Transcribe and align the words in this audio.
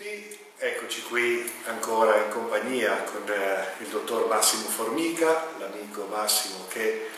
tutti, 0.00 0.38
eccoci 0.56 1.02
qui 1.02 1.52
ancora 1.66 2.16
in 2.16 2.30
compagnia 2.30 3.02
con 3.02 3.22
eh, 3.30 3.82
il 3.82 3.88
dottor 3.88 4.26
Massimo 4.28 4.68
Formica, 4.70 5.48
l'amico 5.58 6.06
Massimo 6.10 6.66
che 6.68 7.08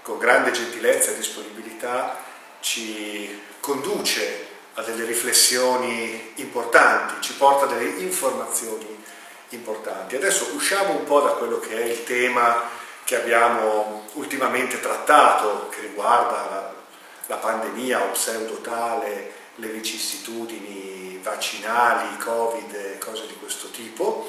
con 0.00 0.16
grande 0.16 0.50
gentilezza 0.50 1.10
e 1.10 1.16
disponibilità 1.16 2.24
ci 2.60 3.42
conduce 3.60 4.46
a 4.74 4.82
delle 4.82 5.04
riflessioni 5.04 6.32
importanti, 6.36 7.20
ci 7.20 7.34
porta 7.34 7.66
delle 7.66 8.00
informazioni 8.00 9.04
importanti. 9.50 10.16
Adesso 10.16 10.54
usciamo 10.54 10.96
un 10.96 11.04
po' 11.04 11.20
da 11.20 11.32
quello 11.32 11.60
che 11.60 11.78
è 11.78 11.84
il 11.84 12.04
tema 12.04 12.68
che 13.04 13.16
abbiamo 13.16 14.08
ultimamente 14.14 14.80
trattato, 14.80 15.68
che 15.68 15.80
riguarda 15.80 16.48
la, 16.48 16.74
la 17.26 17.36
pandemia 17.36 18.02
o 18.02 18.10
pseudotale, 18.12 19.32
le 19.56 19.68
vicissitudini 19.68 21.09
vaccinali, 21.22 22.16
covid 22.18 22.98
cose 22.98 23.26
di 23.26 23.34
questo 23.34 23.70
tipo, 23.70 24.28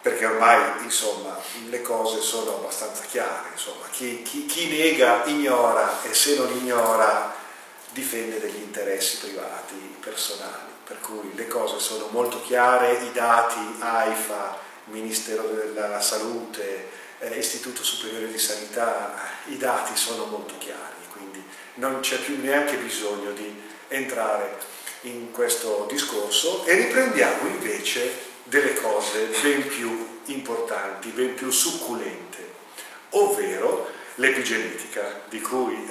perché 0.00 0.26
ormai 0.26 0.82
insomma, 0.82 1.38
le 1.68 1.80
cose 1.80 2.20
sono 2.20 2.56
abbastanza 2.56 3.04
chiare, 3.04 3.50
insomma, 3.52 3.86
chi, 3.90 4.22
chi, 4.22 4.46
chi 4.46 4.68
nega 4.68 5.24
ignora 5.26 6.02
e 6.02 6.12
se 6.12 6.36
non 6.36 6.50
ignora 6.56 7.32
difende 7.90 8.40
degli 8.40 8.62
interessi 8.62 9.18
privati, 9.18 9.96
personali, 10.00 10.70
per 10.84 10.98
cui 11.00 11.32
le 11.34 11.46
cose 11.46 11.78
sono 11.78 12.08
molto 12.10 12.42
chiare, 12.42 12.94
i 13.04 13.12
dati 13.12 13.60
AIFA, 13.78 14.58
Ministero 14.86 15.44
della 15.44 16.00
Salute, 16.00 16.88
eh, 17.20 17.38
Istituto 17.38 17.84
Superiore 17.84 18.30
di 18.30 18.38
Sanità, 18.38 19.14
i 19.46 19.56
dati 19.56 19.96
sono 19.96 20.24
molto 20.24 20.58
chiari, 20.58 21.06
quindi 21.12 21.44
non 21.74 22.00
c'è 22.00 22.18
più 22.18 22.40
neanche 22.40 22.76
bisogno 22.76 23.30
di 23.30 23.62
entrare 23.86 24.58
in 25.02 25.32
questo 25.32 25.86
discorso 25.90 26.64
e 26.64 26.74
riprendiamo 26.74 27.48
invece 27.48 28.30
delle 28.44 28.74
cose 28.74 29.30
ben 29.40 29.66
più 29.66 30.20
importanti, 30.26 31.08
ben 31.10 31.34
più 31.34 31.50
succulente, 31.50 32.50
ovvero 33.10 33.88
l'epigenetica, 34.16 35.22
di 35.28 35.40
cui 35.40 35.74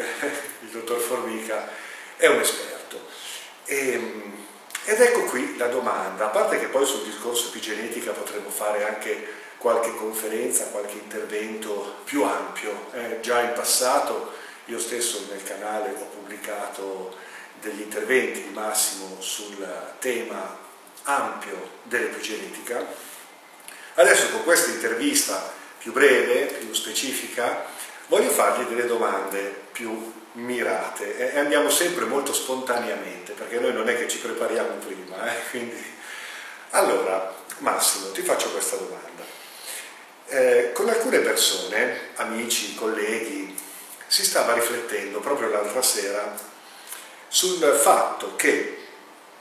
il 0.61 0.69
dottor 0.69 0.99
Formica 0.99 1.67
è 2.15 2.27
un 2.27 2.39
esperto. 2.39 2.99
E, 3.65 3.91
ehm, 3.91 4.45
ed 4.85 4.99
ecco 4.99 5.23
qui 5.25 5.57
la 5.57 5.67
domanda, 5.67 6.25
a 6.25 6.29
parte 6.29 6.59
che 6.59 6.65
poi 6.65 6.85
sul 6.85 7.03
discorso 7.03 7.47
epigenetica 7.47 8.11
potremmo 8.11 8.49
fare 8.49 8.87
anche 8.87 9.39
qualche 9.57 9.93
conferenza, 9.95 10.65
qualche 10.65 10.93
intervento 10.93 11.97
più 12.03 12.23
ampio. 12.23 12.87
Eh, 12.93 13.19
già 13.21 13.41
in 13.41 13.53
passato 13.53 14.33
io 14.65 14.79
stesso 14.79 15.25
nel 15.29 15.43
canale 15.43 15.91
ho 15.91 16.05
pubblicato 16.05 17.15
degli 17.61 17.81
interventi 17.81 18.41
di 18.41 18.53
Massimo 18.53 19.21
sul 19.21 19.65
tema 19.99 20.57
ampio 21.03 21.79
dell'epigenetica. 21.83 22.85
Adesso 23.95 24.29
con 24.31 24.43
questa 24.43 24.71
intervista 24.71 25.53
più 25.77 25.91
breve, 25.91 26.45
più 26.45 26.73
specifica, 26.73 27.65
voglio 28.07 28.29
fargli 28.29 28.63
delle 28.65 28.87
domande 28.87 29.59
più 29.71 30.13
mirate 30.33 31.33
e 31.33 31.39
andiamo 31.39 31.69
sempre 31.69 32.05
molto 32.05 32.33
spontaneamente 32.33 33.33
perché 33.33 33.59
noi 33.59 33.73
non 33.73 33.89
è 33.89 33.97
che 33.97 34.07
ci 34.07 34.19
prepariamo 34.19 34.75
prima. 34.75 35.31
Eh? 35.31 35.49
Quindi... 35.49 35.99
Allora, 36.71 37.35
Massimo, 37.57 38.11
ti 38.11 38.21
faccio 38.21 38.49
questa 38.51 38.77
domanda. 38.77 39.23
Eh, 40.27 40.71
con 40.71 40.87
alcune 40.87 41.19
persone, 41.19 42.11
amici, 42.15 42.75
colleghi, 42.75 43.53
si 44.07 44.23
stava 44.23 44.53
riflettendo 44.53 45.19
proprio 45.19 45.49
l'altra 45.49 45.81
sera 45.81 46.33
sul 47.33 47.63
fatto 47.81 48.35
che, 48.35 48.77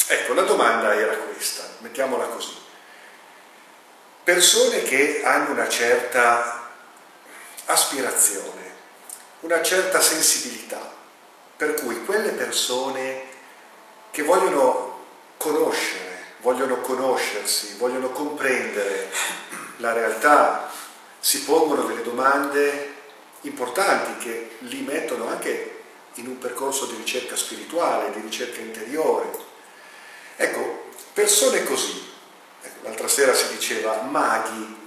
ecco, 0.06 0.33
la 0.33 0.42
domanda 0.42 0.94
era 0.94 1.12
questa, 1.16 1.64
mettiamola 1.78 2.27
così, 2.27 2.56
persone 4.22 4.82
che 4.84 5.22
hanno 5.24 5.50
una 5.50 5.69
certa 5.69 6.70
aspirazione, 7.64 8.74
una 9.41 9.60
certa 9.60 10.00
sensibilità, 10.00 10.94
per 11.56 11.75
cui 11.75 12.04
quelle 12.04 12.31
persone 12.31 13.25
che 14.12 14.22
vogliono 14.22 15.06
conoscere, 15.37 16.34
vogliono 16.43 16.81
conoscersi, 16.82 17.75
vogliono 17.76 18.10
comprendere 18.10 19.10
la 19.78 19.93
realtà, 19.93 20.70
si 21.19 21.43
pongono 21.43 21.82
delle 21.82 22.03
domande 22.03 22.94
importanti 23.41 24.16
che 24.25 24.56
li 24.60 24.82
mettono 24.82 25.26
anche 25.26 25.79
in 26.15 26.26
un 26.26 26.38
percorso 26.38 26.87
di 26.87 26.97
ricerca 26.97 27.37
spirituale, 27.37 28.12
di 28.12 28.21
ricerca 28.21 28.60
interiore. 28.60 29.31
Ecco, 30.37 30.88
persone 31.12 31.65
così, 31.65 32.03
ecco, 32.62 32.78
l'altra 32.82 33.09
sera 33.09 33.34
si 33.34 33.48
diceva 33.48 34.03
maghi, 34.03 34.78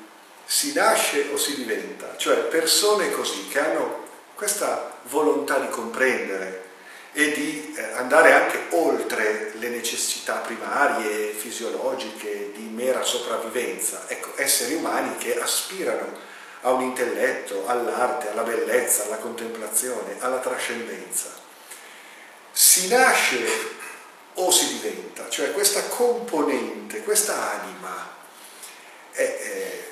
si 0.46 0.74
nasce 0.74 1.30
o 1.32 1.38
si 1.38 1.56
diventa, 1.56 2.16
cioè 2.18 2.38
persone 2.44 3.12
così 3.12 3.48
che 3.48 3.60
hanno 3.60 4.04
questa 4.36 5.00
volontà 5.04 5.60
di 5.60 5.70
comprendere 5.70 6.62
e 7.14 7.32
di 7.32 7.76
eh, 7.78 7.82
andare 7.94 8.34
anche 8.34 8.66
oltre 8.72 9.52
le 9.56 9.70
necessità 9.70 10.38
primarie, 10.38 11.32
fisiologiche, 11.32 12.52
di 12.54 12.64
mera 12.64 13.04
sopravvivenza, 13.04 14.06
ecco, 14.08 14.32
esseri 14.36 14.74
umani 14.74 15.16
che 15.18 15.40
aspirano 15.40 16.32
a 16.64 16.72
un 16.72 16.82
intelletto, 16.82 17.68
all'arte, 17.68 18.30
alla 18.30 18.44
bellezza, 18.44 19.06
alla 19.06 19.18
contemplazione, 19.18 20.16
alla 20.20 20.40
trascendenza. 20.40 21.30
Si 22.52 22.88
nasce 22.88 23.46
o 24.36 24.50
si 24.50 24.80
diventa, 24.80 25.30
cioè 25.30 25.52
questa 25.52 25.84
componente, 25.84 27.04
questa 27.04 27.62
anima, 27.62 28.12
è, 29.12 29.22
è, 29.22 29.84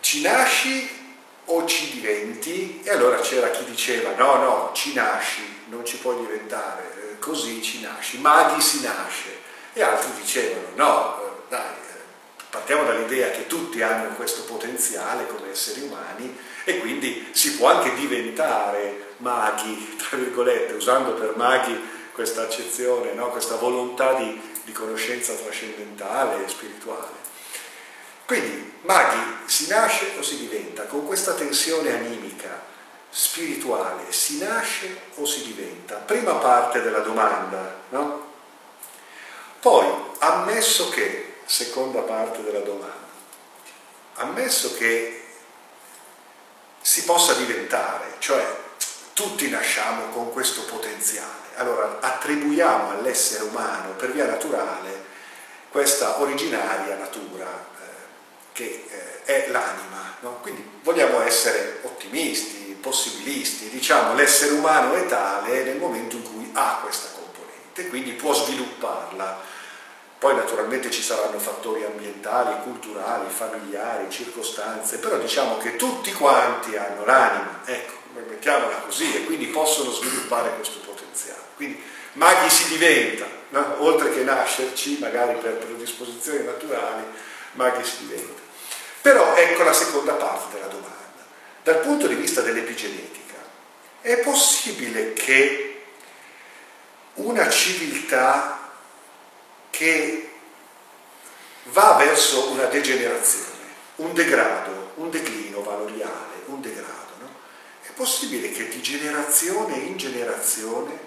ci 0.00 0.22
nasci 0.22 1.14
o 1.46 1.64
ci 1.66 1.90
diventi? 1.92 2.82
E 2.82 2.90
allora 2.90 3.18
c'era 3.20 3.50
chi 3.50 3.64
diceva 3.64 4.14
no, 4.16 4.36
no, 4.36 4.70
ci 4.74 4.92
nasci, 4.92 5.64
non 5.68 5.84
ci 5.84 5.98
puoi 5.98 6.18
diventare, 6.18 6.82
eh, 7.12 7.18
così 7.20 7.62
ci 7.62 7.80
nasci, 7.80 8.18
maghi 8.18 8.60
si 8.60 8.82
nasce. 8.82 9.44
E 9.72 9.82
altri 9.82 10.10
dicevano 10.20 10.68
no, 10.74 11.20
eh, 11.20 11.30
dai, 11.48 11.74
partiamo 12.56 12.84
dall'idea 12.84 13.30
che 13.30 13.46
tutti 13.46 13.82
hanno 13.82 14.14
questo 14.14 14.44
potenziale 14.44 15.26
come 15.26 15.50
esseri 15.50 15.82
umani 15.82 16.34
e 16.64 16.78
quindi 16.78 17.28
si 17.32 17.56
può 17.56 17.68
anche 17.68 17.94
diventare 17.94 19.12
maghi, 19.18 19.96
tra 19.96 20.16
virgolette, 20.16 20.72
usando 20.72 21.12
per 21.12 21.36
maghi 21.36 21.78
questa 22.12 22.42
accezione, 22.42 23.12
no? 23.12 23.28
questa 23.28 23.56
volontà 23.56 24.14
di, 24.14 24.40
di 24.64 24.72
conoscenza 24.72 25.34
trascendentale 25.34 26.44
e 26.44 26.48
spirituale. 26.48 27.24
Quindi 28.24 28.72
maghi 28.82 29.20
si 29.44 29.68
nasce 29.68 30.12
o 30.18 30.22
si 30.22 30.38
diventa 30.38 30.84
con 30.84 31.06
questa 31.06 31.34
tensione 31.34 31.92
animica, 31.92 32.64
spirituale, 33.10 34.10
si 34.12 34.38
nasce 34.38 34.96
o 35.16 35.26
si 35.26 35.44
diventa? 35.44 35.96
Prima 35.96 36.32
parte 36.36 36.80
della 36.80 37.00
domanda, 37.00 37.80
no? 37.90 38.24
Poi, 39.60 39.86
ammesso 40.18 40.88
che 40.88 41.25
seconda 41.46 42.00
parte 42.00 42.42
della 42.42 42.60
domanda. 42.60 43.14
Ammesso 44.14 44.74
che 44.74 45.24
si 46.80 47.04
possa 47.04 47.34
diventare, 47.34 48.16
cioè 48.18 48.44
tutti 49.12 49.48
nasciamo 49.48 50.08
con 50.08 50.32
questo 50.32 50.62
potenziale, 50.64 51.54
allora 51.54 51.98
attribuiamo 52.00 52.90
all'essere 52.90 53.44
umano 53.44 53.92
per 53.92 54.12
via 54.12 54.26
naturale 54.26 55.04
questa 55.70 56.20
originaria 56.20 56.96
natura 56.96 57.46
eh, 57.46 57.84
che 58.52 58.86
eh, 58.88 59.24
è 59.24 59.50
l'anima. 59.50 60.14
No? 60.20 60.38
Quindi 60.40 60.78
vogliamo 60.82 61.20
essere 61.20 61.80
ottimisti, 61.82 62.76
possibilisti, 62.80 63.68
diciamo 63.68 64.14
l'essere 64.14 64.52
umano 64.52 64.94
è 64.94 65.06
tale 65.06 65.62
nel 65.64 65.76
momento 65.76 66.16
in 66.16 66.22
cui 66.22 66.50
ha 66.54 66.80
questa 66.82 67.08
componente, 67.14 67.88
quindi 67.88 68.12
può 68.12 68.32
svilupparla 68.32 69.54
poi 70.18 70.34
naturalmente 70.34 70.90
ci 70.90 71.02
saranno 71.02 71.38
fattori 71.38 71.84
ambientali, 71.84 72.62
culturali, 72.62 73.28
familiari, 73.28 74.10
circostanze, 74.10 74.98
però 74.98 75.18
diciamo 75.18 75.58
che 75.58 75.76
tutti 75.76 76.12
quanti 76.12 76.76
hanno 76.76 77.04
l'anima, 77.04 77.60
ecco, 77.64 77.92
mettiamola 78.26 78.76
così, 78.76 79.14
e 79.14 79.24
quindi 79.24 79.46
possono 79.46 79.90
sviluppare 79.90 80.54
questo 80.54 80.78
potenziale. 80.78 81.40
Quindi 81.56 81.82
maghi 82.14 82.48
si 82.48 82.68
diventa, 82.68 83.26
no? 83.50 83.82
oltre 83.82 84.10
che 84.12 84.22
nascerci, 84.22 84.98
magari 85.00 85.38
per 85.38 85.58
predisposizioni 85.58 86.44
naturali, 86.44 87.04
maghi 87.52 87.84
si 87.84 88.06
diventa. 88.06 88.40
Però 89.02 89.34
ecco 89.34 89.62
la 89.62 89.74
seconda 89.74 90.14
parte 90.14 90.54
della 90.54 90.66
domanda. 90.66 90.94
Dal 91.62 91.80
punto 91.80 92.06
di 92.06 92.14
vista 92.14 92.40
dell'epigenetica, 92.40 93.34
è 94.00 94.16
possibile 94.18 95.12
che 95.12 95.84
una 97.14 97.48
civiltà 97.50 98.55
che 99.76 100.30
va 101.64 101.96
verso 101.98 102.50
una 102.50 102.64
degenerazione, 102.64 103.74
un 103.96 104.14
degrado, 104.14 104.92
un 104.94 105.10
declino 105.10 105.62
valoriale, 105.62 106.42
un 106.46 106.62
degrado. 106.62 107.12
No? 107.20 107.28
È 107.82 107.90
possibile 107.94 108.50
che 108.52 108.68
di 108.68 108.80
generazione 108.80 109.76
in 109.76 109.98
generazione 109.98 110.98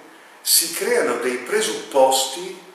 si 0.42 0.72
creano 0.74 1.16
dei 1.16 1.38
presupposti 1.38 2.68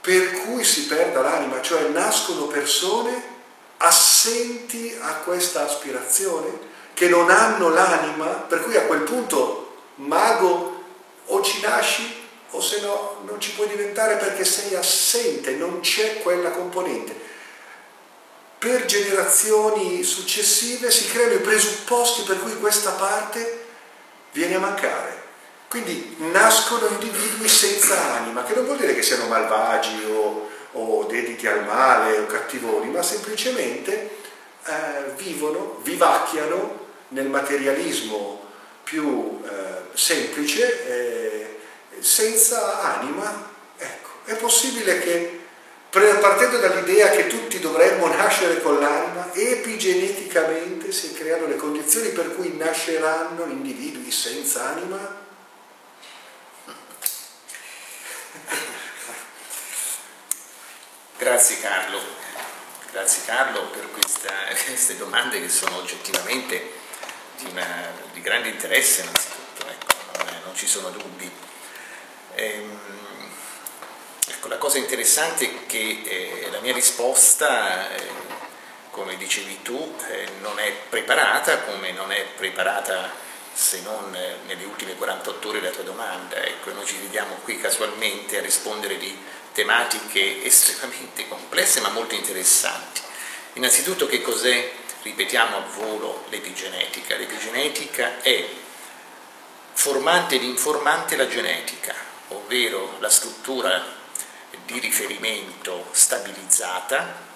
per 0.00 0.32
cui 0.32 0.64
si 0.64 0.86
perda 0.86 1.20
l'anima, 1.20 1.60
cioè 1.62 1.88
nascono 1.88 2.46
persone 2.46 3.36
assenti 3.76 4.96
a 5.00 5.14
questa 5.16 5.64
aspirazione, 5.64 6.76
che 6.94 7.08
non 7.08 7.30
hanno 7.30 7.68
l'anima, 7.68 8.26
per 8.26 8.64
cui 8.64 8.76
a 8.76 8.82
quel 8.82 9.02
punto 9.02 9.76
mago 9.96 10.82
o 11.26 11.42
ci 11.42 11.60
nasci 11.60 12.26
o 12.50 12.60
se 12.60 12.80
no 12.80 13.22
non 13.24 13.40
ci 13.40 13.52
puoi 13.52 13.68
diventare 13.68 14.16
perché 14.16 14.44
sei 14.44 14.74
assente, 14.74 15.52
non 15.52 15.80
c'è 15.80 16.22
quella 16.22 16.50
componente. 16.50 17.26
Per 18.58 18.84
generazioni 18.86 20.02
successive 20.02 20.90
si 20.90 21.06
creano 21.08 21.34
i 21.34 21.40
presupposti 21.40 22.22
per 22.22 22.40
cui 22.40 22.56
questa 22.58 22.90
parte 22.92 23.66
viene 24.32 24.56
a 24.56 24.60
mancare. 24.60 25.16
Quindi 25.68 26.16
nascono 26.32 26.86
individui 26.88 27.46
senza 27.46 28.14
anima, 28.14 28.42
che 28.42 28.54
non 28.54 28.64
vuol 28.64 28.78
dire 28.78 28.94
che 28.94 29.02
siano 29.02 29.26
malvagi 29.26 30.02
o, 30.10 30.48
o 30.72 31.04
dediti 31.04 31.46
al 31.46 31.64
male 31.64 32.18
o 32.18 32.26
cattivoni, 32.26 32.90
ma 32.90 33.02
semplicemente 33.02 34.16
eh, 34.64 35.12
vivono, 35.16 35.78
vivacchiano 35.82 36.86
nel 37.08 37.28
materialismo 37.28 38.46
più 38.82 39.42
eh, 39.44 39.94
semplice, 39.94 40.86
eh, 40.88 41.47
senza 42.00 42.80
anima. 42.96 43.50
Ecco, 43.76 44.08
è 44.24 44.34
possibile 44.36 44.98
che 45.00 45.38
partendo 45.90 46.58
dall'idea 46.58 47.10
che 47.10 47.26
tutti 47.26 47.58
dovremmo 47.60 48.08
nascere 48.08 48.60
con 48.60 48.78
l'anima, 48.78 49.32
epigeneticamente 49.32 50.92
si 50.92 51.14
creano 51.14 51.46
le 51.46 51.56
condizioni 51.56 52.10
per 52.10 52.34
cui 52.34 52.56
nasceranno 52.56 53.44
individui 53.46 54.10
senza 54.10 54.68
anima? 54.68 55.26
Grazie 61.16 61.58
Carlo, 61.60 62.00
grazie 62.92 63.22
Carlo 63.24 63.70
per 63.70 63.90
questa, 63.90 64.32
queste 64.64 64.96
domande 64.96 65.40
che 65.40 65.48
sono 65.48 65.78
oggettivamente 65.78 66.72
di, 67.38 67.46
una, 67.50 67.92
di 68.12 68.20
grande 68.20 68.50
interesse 68.50 69.00
innanzitutto, 69.02 69.66
ecco, 69.66 70.32
non, 70.44 70.54
ci 70.54 70.66
sono 70.66 70.90
dubbi. 70.90 71.47
Ehm, 72.38 72.78
ecco, 74.28 74.46
la 74.46 74.58
cosa 74.58 74.78
interessante 74.78 75.44
è 75.44 75.66
che 75.66 76.02
eh, 76.04 76.48
la 76.52 76.60
mia 76.60 76.72
risposta, 76.72 77.92
eh, 77.92 78.06
come 78.90 79.16
dicevi 79.16 79.62
tu, 79.62 79.96
eh, 80.08 80.28
non 80.40 80.60
è 80.60 80.72
preparata 80.88 81.62
come 81.62 81.90
non 81.90 82.12
è 82.12 82.24
preparata 82.36 83.10
se 83.52 83.80
non 83.80 84.14
eh, 84.14 84.36
nelle 84.46 84.64
ultime 84.64 84.94
48 84.94 85.48
ore 85.48 85.60
la 85.60 85.70
tua 85.70 85.82
domanda. 85.82 86.36
Ecco, 86.36 86.72
noi 86.72 86.86
ci 86.86 86.96
vediamo 86.98 87.34
qui 87.42 87.60
casualmente 87.60 88.38
a 88.38 88.40
rispondere 88.40 88.98
di 88.98 89.16
tematiche 89.52 90.42
estremamente 90.46 91.26
complesse 91.26 91.80
ma 91.80 91.88
molto 91.88 92.14
interessanti. 92.14 93.00
Innanzitutto 93.54 94.06
che 94.06 94.22
cos'è, 94.22 94.70
ripetiamo 95.02 95.56
a 95.56 95.64
volo, 95.74 96.24
l'epigenetica? 96.28 97.16
L'epigenetica 97.16 98.22
è 98.22 98.46
formante 99.72 100.36
ed 100.36 100.44
informante 100.44 101.16
la 101.16 101.26
genetica, 101.26 102.07
ovvero 102.28 102.96
la 103.00 103.10
struttura 103.10 103.96
di 104.64 104.78
riferimento 104.78 105.88
stabilizzata 105.92 107.26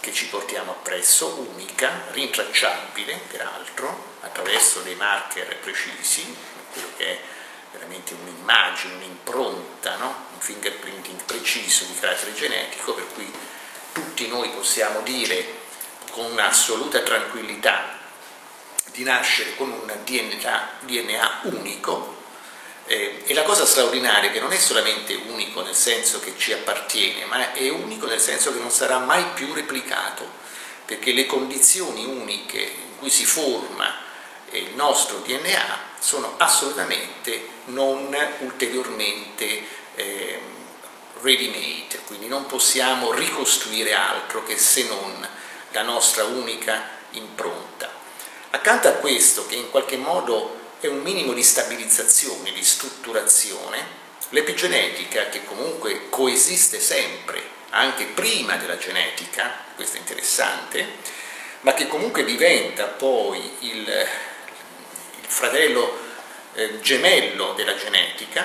che 0.00 0.12
ci 0.12 0.26
portiamo 0.26 0.72
appresso, 0.72 1.46
unica, 1.52 2.06
rintracciabile 2.10 3.20
peraltro, 3.28 4.16
attraverso 4.20 4.80
dei 4.80 4.96
marker 4.96 5.56
precisi, 5.58 6.34
quello 6.72 6.88
che 6.96 7.06
è 7.06 7.20
veramente 7.72 8.14
un'immagine, 8.14 8.94
un'impronta, 8.94 9.96
no? 9.96 10.26
un 10.32 10.40
fingerprinting 10.40 11.22
preciso 11.22 11.84
di 11.84 11.98
carattere 11.98 12.34
genetico, 12.34 12.94
per 12.94 13.06
cui 13.14 13.32
tutti 13.92 14.26
noi 14.28 14.48
possiamo 14.50 15.00
dire 15.02 15.60
con 16.10 16.24
un'assoluta 16.32 17.00
tranquillità 17.00 17.98
di 18.86 19.04
nascere 19.04 19.54
con 19.56 19.70
un 19.70 19.98
DNA, 20.04 20.68
DNA 20.80 21.40
unico 21.44 22.21
eh, 22.92 23.22
e 23.24 23.32
la 23.32 23.42
cosa 23.42 23.64
straordinaria 23.64 24.28
è 24.28 24.32
che 24.34 24.40
non 24.40 24.52
è 24.52 24.58
solamente 24.58 25.14
unico 25.14 25.62
nel 25.62 25.74
senso 25.74 26.20
che 26.20 26.34
ci 26.36 26.52
appartiene, 26.52 27.24
ma 27.24 27.54
è 27.54 27.70
unico 27.70 28.04
nel 28.04 28.20
senso 28.20 28.52
che 28.52 28.58
non 28.58 28.70
sarà 28.70 28.98
mai 28.98 29.24
più 29.32 29.54
replicato, 29.54 30.28
perché 30.84 31.12
le 31.12 31.24
condizioni 31.24 32.04
uniche 32.04 32.58
in 32.58 32.98
cui 32.98 33.08
si 33.08 33.24
forma 33.24 33.90
il 34.50 34.74
nostro 34.74 35.20
DNA 35.24 35.78
sono 35.98 36.34
assolutamente 36.36 37.48
non 37.66 38.14
ulteriormente 38.40 39.64
eh, 39.94 40.40
ready 41.22 41.48
made, 41.48 41.98
quindi 42.04 42.28
non 42.28 42.44
possiamo 42.44 43.12
ricostruire 43.12 43.94
altro 43.94 44.44
che 44.44 44.58
se 44.58 44.84
non 44.84 45.26
la 45.70 45.82
nostra 45.82 46.24
unica 46.24 46.82
impronta. 47.12 47.90
Accanto 48.50 48.88
a 48.88 48.92
questo, 48.92 49.46
che 49.46 49.54
in 49.54 49.70
qualche 49.70 49.96
modo 49.96 50.60
è 50.82 50.90
un 50.90 51.00
minimo 51.02 51.32
di 51.32 51.44
stabilizzazione, 51.44 52.50
di 52.50 52.64
strutturazione, 52.64 53.86
l'epigenetica, 54.30 55.28
che 55.28 55.44
comunque 55.44 56.08
coesiste 56.08 56.80
sempre, 56.80 57.40
anche 57.70 58.06
prima 58.06 58.56
della 58.56 58.76
genetica, 58.76 59.58
questo 59.76 59.96
è 59.96 60.00
interessante, 60.00 60.84
ma 61.60 61.72
che 61.74 61.86
comunque 61.86 62.24
diventa 62.24 62.86
poi 62.86 63.58
il, 63.60 64.08
fratello 65.24 65.98
eh, 66.54 66.80
gemello 66.80 67.52
della 67.52 67.76
genetica, 67.76 68.44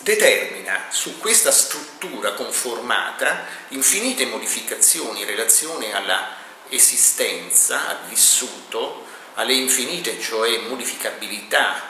determina 0.00 0.86
su 0.90 1.20
questa 1.20 1.52
struttura 1.52 2.32
conformata 2.32 3.46
infinite 3.68 4.26
modificazioni 4.26 5.20
in 5.20 5.26
relazione 5.26 5.94
alla 5.94 6.42
esistenza, 6.68 7.86
al 7.86 8.08
vissuto, 8.08 9.03
alle 9.34 9.54
infinite, 9.54 10.20
cioè 10.20 10.58
modificabilità, 10.58 11.82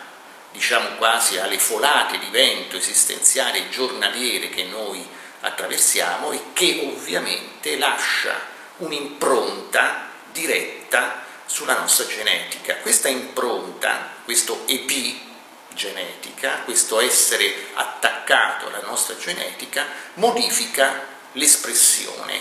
diciamo 0.53 0.97
quasi 0.97 1.39
alle 1.39 1.59
folate 1.59 2.19
di 2.19 2.29
vento 2.31 2.77
esistenziale 2.77 3.69
giornaliere 3.69 4.49
che 4.49 4.65
noi 4.65 5.07
attraversiamo 5.41 6.33
e 6.33 6.41
che 6.53 6.91
ovviamente 6.95 7.77
lascia 7.77 8.53
un'impronta 8.79 10.09
diretta 10.33 11.23
sulla 11.47 11.79
nostra 11.79 12.07
genetica. 12.07 12.77
Questa 12.77 13.09
impronta, 13.09 14.11
questo 14.25 14.65
epigenetica, 14.67 16.63
questo 16.65 17.01
essere 17.01 17.69
attaccato 17.75 18.69
alla 18.69 18.81
nostra 18.83 19.17
genetica, 19.17 19.87
modifica 20.15 21.07
l'espressione 21.33 22.41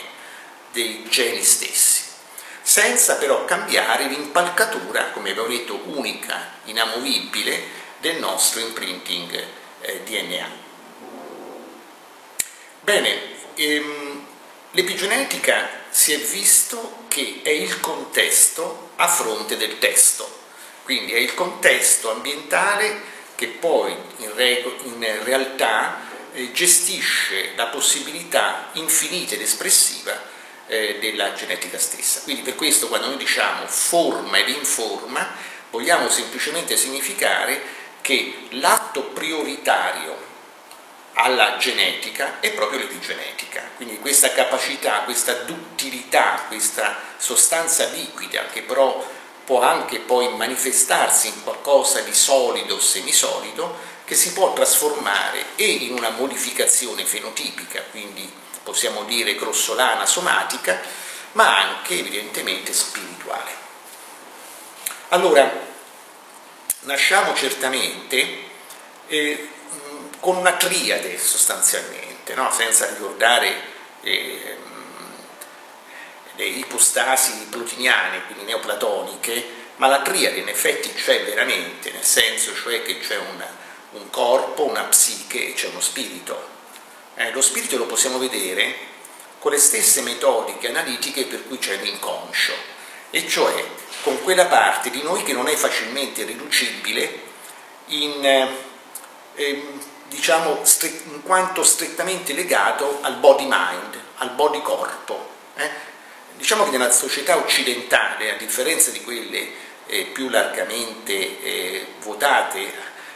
dei 0.71 1.05
geni 1.09 1.43
stessi, 1.43 2.02
senza 2.63 3.17
però 3.17 3.43
cambiare 3.43 4.07
l'impalcatura, 4.07 5.11
come 5.11 5.31
abbiamo 5.31 5.49
detto, 5.49 5.81
unica, 5.83 6.53
inamovibile 6.63 7.81
del 7.99 8.17
nostro 8.17 8.61
imprinting 8.61 9.45
eh, 9.81 10.01
DNA. 10.03 10.49
Bene, 12.79 13.19
ehm, 13.55 14.25
l'epigenetica 14.71 15.69
si 15.89 16.13
è 16.13 16.17
visto 16.17 17.03
che 17.09 17.41
è 17.43 17.49
il 17.49 17.79
contesto 17.81 18.91
a 18.95 19.07
fronte 19.07 19.57
del 19.57 19.77
testo, 19.77 20.41
quindi 20.83 21.13
è 21.13 21.17
il 21.17 21.33
contesto 21.33 22.11
ambientale 22.11 23.11
che 23.35 23.47
poi 23.47 23.95
in, 24.17 24.33
re, 24.35 24.63
in 24.83 25.23
realtà 25.23 25.99
eh, 26.33 26.51
gestisce 26.53 27.51
la 27.55 27.67
possibilità 27.67 28.69
infinita 28.73 29.35
ed 29.35 29.41
espressiva 29.41 30.31
eh, 30.67 30.97
della 30.99 31.33
genetica 31.33 31.77
stessa. 31.77 32.21
Quindi 32.21 32.41
per 32.41 32.55
questo 32.55 32.87
quando 32.87 33.07
noi 33.07 33.17
diciamo 33.17 33.67
forma 33.67 34.37
ed 34.37 34.49
informa 34.49 35.27
vogliamo 35.69 36.09
semplicemente 36.09 36.77
significare 36.77 37.61
che 38.01 38.47
l'atto 38.51 39.03
prioritario 39.05 40.31
alla 41.13 41.57
genetica 41.57 42.39
è 42.39 42.51
proprio 42.51 42.79
l'epigenetica, 42.79 43.61
quindi 43.75 43.99
questa 43.99 44.31
capacità, 44.31 45.01
questa 45.01 45.33
duttilità, 45.33 46.45
questa 46.47 46.97
sostanza 47.17 47.85
liquida 47.89 48.47
che 48.51 48.61
però 48.63 49.05
può 49.45 49.61
anche 49.61 49.99
poi 49.99 50.35
manifestarsi 50.35 51.27
in 51.27 51.43
qualcosa 51.43 52.01
di 52.01 52.13
solido 52.13 52.75
o 52.75 52.79
semisolido 52.79 53.91
che 54.05 54.15
si 54.15 54.33
può 54.33 54.53
trasformare 54.53 55.45
e 55.55 55.65
in 55.65 55.93
una 55.93 56.09
modificazione 56.09 57.05
fenotipica, 57.05 57.81
quindi 57.91 58.41
possiamo 58.63 59.03
dire 59.03 59.35
grossolana, 59.35 60.05
somatica, 60.05 60.79
ma 61.33 61.57
anche 61.57 61.99
evidentemente 61.99 62.73
spirituale. 62.73 63.51
Allora, 65.09 65.51
nasciamo 66.81 67.33
certamente 67.35 68.51
eh, 69.07 69.49
con 70.19 70.37
una 70.37 70.53
triade 70.53 71.17
sostanzialmente, 71.19 72.33
no? 72.33 72.51
senza 72.51 72.87
ricordare 72.87 73.61
eh, 74.01 74.57
le 76.35 76.45
ipostasi 76.45 77.47
plutiniane, 77.49 78.25
quindi 78.25 78.45
neoplatoniche, 78.45 79.61
ma 79.75 79.87
la 79.87 80.01
triade 80.01 80.37
in 80.37 80.47
effetti 80.47 80.93
c'è 80.93 81.25
veramente, 81.25 81.91
nel 81.91 82.03
senso 82.03 82.55
cioè 82.55 82.81
che 82.83 82.99
c'è 82.99 83.17
un, 83.17 83.45
un 83.91 84.09
corpo, 84.09 84.63
una 84.63 84.83
psiche 84.83 85.49
e 85.49 85.53
c'è 85.53 85.67
uno 85.67 85.81
spirito. 85.81 86.52
Eh, 87.15 87.31
lo 87.31 87.41
spirito 87.41 87.77
lo 87.77 87.85
possiamo 87.85 88.17
vedere 88.17 88.91
con 89.39 89.51
le 89.51 89.59
stesse 89.59 90.01
metodiche 90.01 90.69
analitiche 90.69 91.25
per 91.25 91.45
cui 91.47 91.59
c'è 91.59 91.75
l'inconscio, 91.77 92.53
e 93.11 93.27
cioè 93.27 93.63
con 94.01 94.23
quella 94.23 94.45
parte 94.45 94.89
di 94.89 95.01
noi 95.03 95.23
che 95.23 95.33
non 95.33 95.47
è 95.47 95.55
facilmente 95.55 96.23
riducibile 96.23 97.21
in, 97.87 98.25
eh, 99.35 99.67
diciamo, 100.07 100.61
in 100.81 101.21
quanto 101.23 101.63
strettamente 101.63 102.33
legato 102.33 102.99
al 103.01 103.15
body 103.17 103.45
mind, 103.47 103.99
al 104.17 104.31
body 104.31 104.61
corpo. 104.61 105.29
Eh? 105.55 105.69
Diciamo 106.35 106.63
che 106.63 106.71
nella 106.71 106.91
società 106.91 107.37
occidentale, 107.37 108.33
a 108.33 108.37
differenza 108.37 108.91
di 108.91 109.01
quelle 109.03 109.47
eh, 109.85 110.03
più 110.05 110.29
largamente 110.29 111.13
eh, 111.43 111.85
votate 111.99 112.71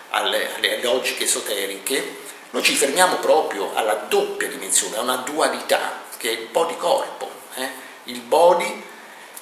alle, 0.09 0.55
alle 0.55 0.81
logiche 0.81 1.23
esoteriche, 1.23 2.25
noi 2.57 2.65
ci 2.65 2.73
fermiamo 2.73 3.17
proprio 3.17 3.75
alla 3.75 3.93
doppia 3.93 4.47
dimensione, 4.47 4.97
a 4.97 5.01
una 5.01 5.17
dualità 5.17 6.05
che 6.17 6.29
è 6.29 6.31
il 6.31 6.47
body-corpo. 6.47 7.29
Eh? 7.53 7.69
Il 8.05 8.21
body 8.21 8.83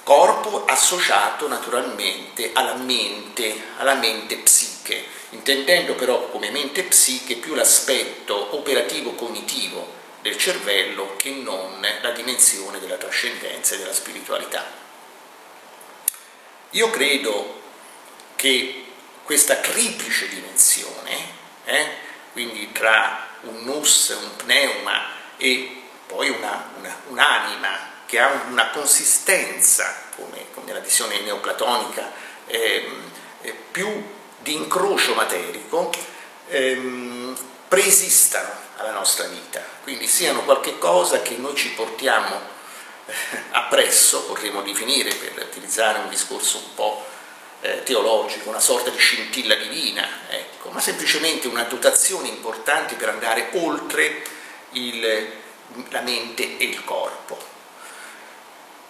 corpo 0.03 0.65
associato 0.65 1.47
naturalmente 1.47 2.49
alla 2.51 2.73
mente, 2.73 3.55
alla 3.77 3.93
mente 3.93 4.35
psiche, 4.39 5.05
intendendo 5.29 5.95
però 5.95 6.27
come 6.27 6.49
mente 6.49 6.83
psiche 6.83 7.35
più 7.35 7.53
l'aspetto 7.53 8.53
operativo 8.57 9.11
cognitivo 9.11 9.93
del 10.21 10.37
cervello 10.37 11.15
che 11.15 11.29
non 11.29 11.87
la 12.01 12.11
dimensione 12.11 12.79
della 12.79 12.97
trascendenza 12.97 13.75
e 13.75 13.77
della 13.77 13.93
spiritualità. 13.93 14.65
Io 16.71 16.89
credo 16.89 17.61
che 18.35 18.83
questa 19.23 19.55
triplice 19.55 20.27
dimensione 20.27 21.43
eh, 21.63 22.04
quindi 22.35 22.69
tra 22.73 23.27
un 23.43 23.63
nus, 23.63 24.09
un 24.09 24.35
pneuma 24.35 25.07
e 25.37 25.83
poi 26.05 26.29
una, 26.31 26.69
una, 26.77 27.01
un'anima 27.07 27.69
che 28.05 28.19
ha 28.19 28.43
una 28.49 28.71
consistenza, 28.71 29.95
come, 30.17 30.47
come 30.53 30.65
nella 30.65 30.81
visione 30.81 31.21
neoplatonica, 31.21 32.11
ehm, 32.45 33.11
eh, 33.39 33.55
più 33.71 33.87
di 34.39 34.53
incrocio 34.53 35.13
materico, 35.13 35.91
ehm, 36.49 37.37
preesistano 37.69 38.51
alla 38.79 38.91
nostra 38.91 39.27
vita, 39.27 39.63
quindi 39.83 40.05
siano 40.05 40.41
qualche 40.41 40.77
cosa 40.77 41.21
che 41.21 41.37
noi 41.37 41.55
ci 41.55 41.69
portiamo 41.69 42.37
eh, 43.05 43.13
appresso, 43.51 44.23
potremmo 44.23 44.61
definire 44.61 45.13
per 45.13 45.41
utilizzare 45.41 45.99
un 45.99 46.09
discorso 46.09 46.57
un 46.57 46.73
po' 46.75 47.05
eh, 47.61 47.83
teologico, 47.83 48.49
una 48.49 48.59
sorta 48.59 48.89
di 48.89 48.97
scintilla 48.97 49.55
divina, 49.55 50.07
ecco, 50.29 50.69
ma 50.69 50.79
semplicemente 50.79 51.47
una 51.47 51.63
dotazione 51.63 52.27
importante 52.27 52.95
per 52.95 53.09
andare 53.09 53.49
oltre 53.53 54.23
il, 54.71 55.31
la 55.89 56.01
mente 56.01 56.57
e 56.57 56.65
il 56.65 56.83
corpo. 56.83 57.37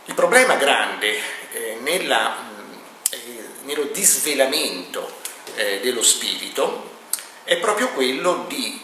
Il 0.06 0.14
problema 0.14 0.56
grande 0.56 1.20
eh, 1.52 1.78
nella, 1.82 2.38
eh, 3.10 3.46
nello 3.64 3.86
disvelamento 3.86 5.22
eh, 5.56 5.80
dello 5.82 6.04
spirito 6.04 6.94
è 7.44 7.58
proprio 7.58 7.90
quello 7.90 8.46
di 8.48 8.82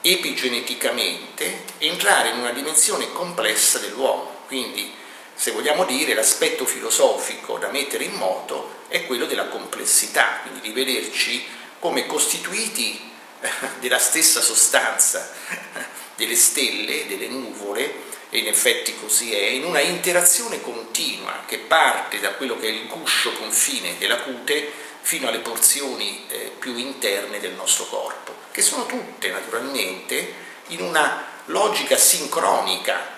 epigeneticamente 0.00 1.64
entrare 1.78 2.30
in 2.30 2.38
una 2.38 2.52
dimensione 2.52 3.10
complessa 3.12 3.78
dell'uomo, 3.78 4.42
quindi 4.46 4.94
se 5.36 5.50
vogliamo 5.50 5.84
dire 5.84 6.14
l'aspetto 6.14 6.64
filosofico 6.64 7.58
da 7.58 7.68
mettere 7.68 8.04
in 8.04 8.14
moto 8.14 8.84
è 8.88 9.04
quello 9.04 9.26
della 9.26 9.48
complessità, 9.48 10.40
quindi 10.40 10.60
di 10.60 10.72
vederci 10.72 11.44
come 11.78 12.06
costituiti 12.06 12.98
eh, 13.40 13.48
della 13.80 13.98
stessa 13.98 14.40
sostanza, 14.40 15.30
delle 16.16 16.36
stelle, 16.36 17.06
delle 17.06 17.28
nuvole, 17.28 18.04
e 18.30 18.38
in 18.38 18.48
effetti 18.48 18.96
così 18.98 19.34
è, 19.34 19.44
in 19.44 19.64
una 19.64 19.80
interazione 19.80 20.60
continua 20.60 21.44
che 21.46 21.58
parte 21.58 22.18
da 22.18 22.32
quello 22.32 22.58
che 22.58 22.66
è 22.66 22.70
il 22.70 22.86
guscio 22.86 23.32
confine 23.34 23.98
della 23.98 24.18
cute 24.18 24.72
fino 25.02 25.28
alle 25.28 25.38
porzioni 25.38 26.24
eh, 26.28 26.52
più 26.58 26.76
interne 26.76 27.38
del 27.38 27.52
nostro 27.52 27.84
corpo, 27.84 28.34
che 28.50 28.62
sono 28.62 28.86
tutte 28.86 29.30
naturalmente 29.30 30.32
in 30.68 30.80
una 30.80 31.24
logica 31.44 31.96
sincronica. 31.96 33.14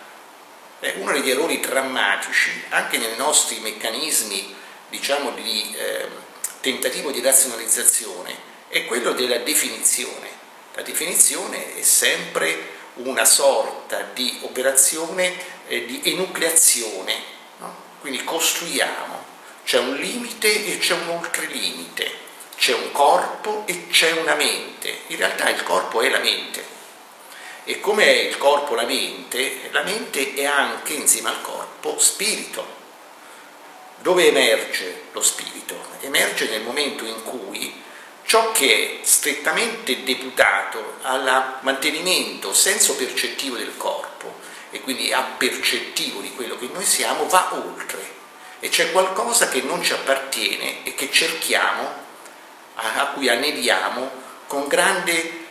Eh, 0.80 0.94
uno 0.98 1.12
degli 1.12 1.30
errori 1.30 1.58
drammatici 1.60 2.50
anche 2.68 2.98
nei 2.98 3.16
nostri 3.16 3.58
meccanismi 3.58 4.54
diciamo, 4.88 5.32
di 5.32 5.74
eh, 5.76 6.08
tentativo 6.60 7.10
di 7.10 7.20
razionalizzazione 7.20 8.46
è 8.68 8.84
quello 8.84 9.12
della 9.12 9.38
definizione. 9.38 10.28
La 10.74 10.82
definizione 10.82 11.74
è 11.74 11.82
sempre 11.82 12.76
una 12.94 13.24
sorta 13.24 14.08
di 14.12 14.38
operazione 14.42 15.34
eh, 15.66 15.84
di 15.84 16.00
enucleazione, 16.04 17.14
no? 17.58 17.74
quindi 18.00 18.22
costruiamo, 18.22 19.24
c'è 19.64 19.78
un 19.78 19.94
limite 19.96 20.66
e 20.66 20.78
c'è 20.78 20.94
un 20.94 21.08
oltrelimite, 21.08 22.10
c'è 22.56 22.74
un 22.74 22.90
corpo 22.92 23.64
e 23.66 23.88
c'è 23.88 24.12
una 24.12 24.34
mente, 24.34 25.00
in 25.08 25.16
realtà 25.16 25.48
il 25.48 25.62
corpo 25.62 26.00
è 26.00 26.08
la 26.08 26.18
mente. 26.18 26.76
E 27.68 27.80
come 27.80 28.02
è 28.02 28.20
il 28.20 28.38
corpo 28.38 28.74
la 28.74 28.84
mente, 28.84 29.68
la 29.72 29.82
mente 29.82 30.32
è 30.32 30.46
anche 30.46 30.94
insieme 30.94 31.28
al 31.28 31.42
corpo 31.42 31.98
spirito. 31.98 32.66
Dove 33.98 34.26
emerge 34.26 35.02
lo 35.12 35.20
spirito? 35.20 35.76
Emerge 36.00 36.48
nel 36.48 36.62
momento 36.62 37.04
in 37.04 37.22
cui 37.24 37.82
ciò 38.24 38.52
che 38.52 39.00
è 39.02 39.04
strettamente 39.04 40.02
deputato 40.02 40.94
al 41.02 41.58
mantenimento 41.60 42.54
senso 42.54 42.96
percettivo 42.96 43.56
del 43.58 43.76
corpo 43.76 44.36
e 44.70 44.80
quindi 44.80 45.12
appercettivo 45.12 46.20
di 46.20 46.32
quello 46.34 46.56
che 46.56 46.70
noi 46.72 46.86
siamo 46.86 47.26
va 47.26 47.50
oltre 47.52 48.16
e 48.60 48.70
c'è 48.70 48.92
qualcosa 48.92 49.50
che 49.50 49.60
non 49.60 49.82
ci 49.82 49.92
appartiene 49.92 50.84
e 50.84 50.94
che 50.94 51.10
cerchiamo, 51.10 51.86
a, 52.76 53.08
cui 53.08 53.28
aneliamo 53.28 54.10
con 54.46 54.68
grande, 54.68 55.47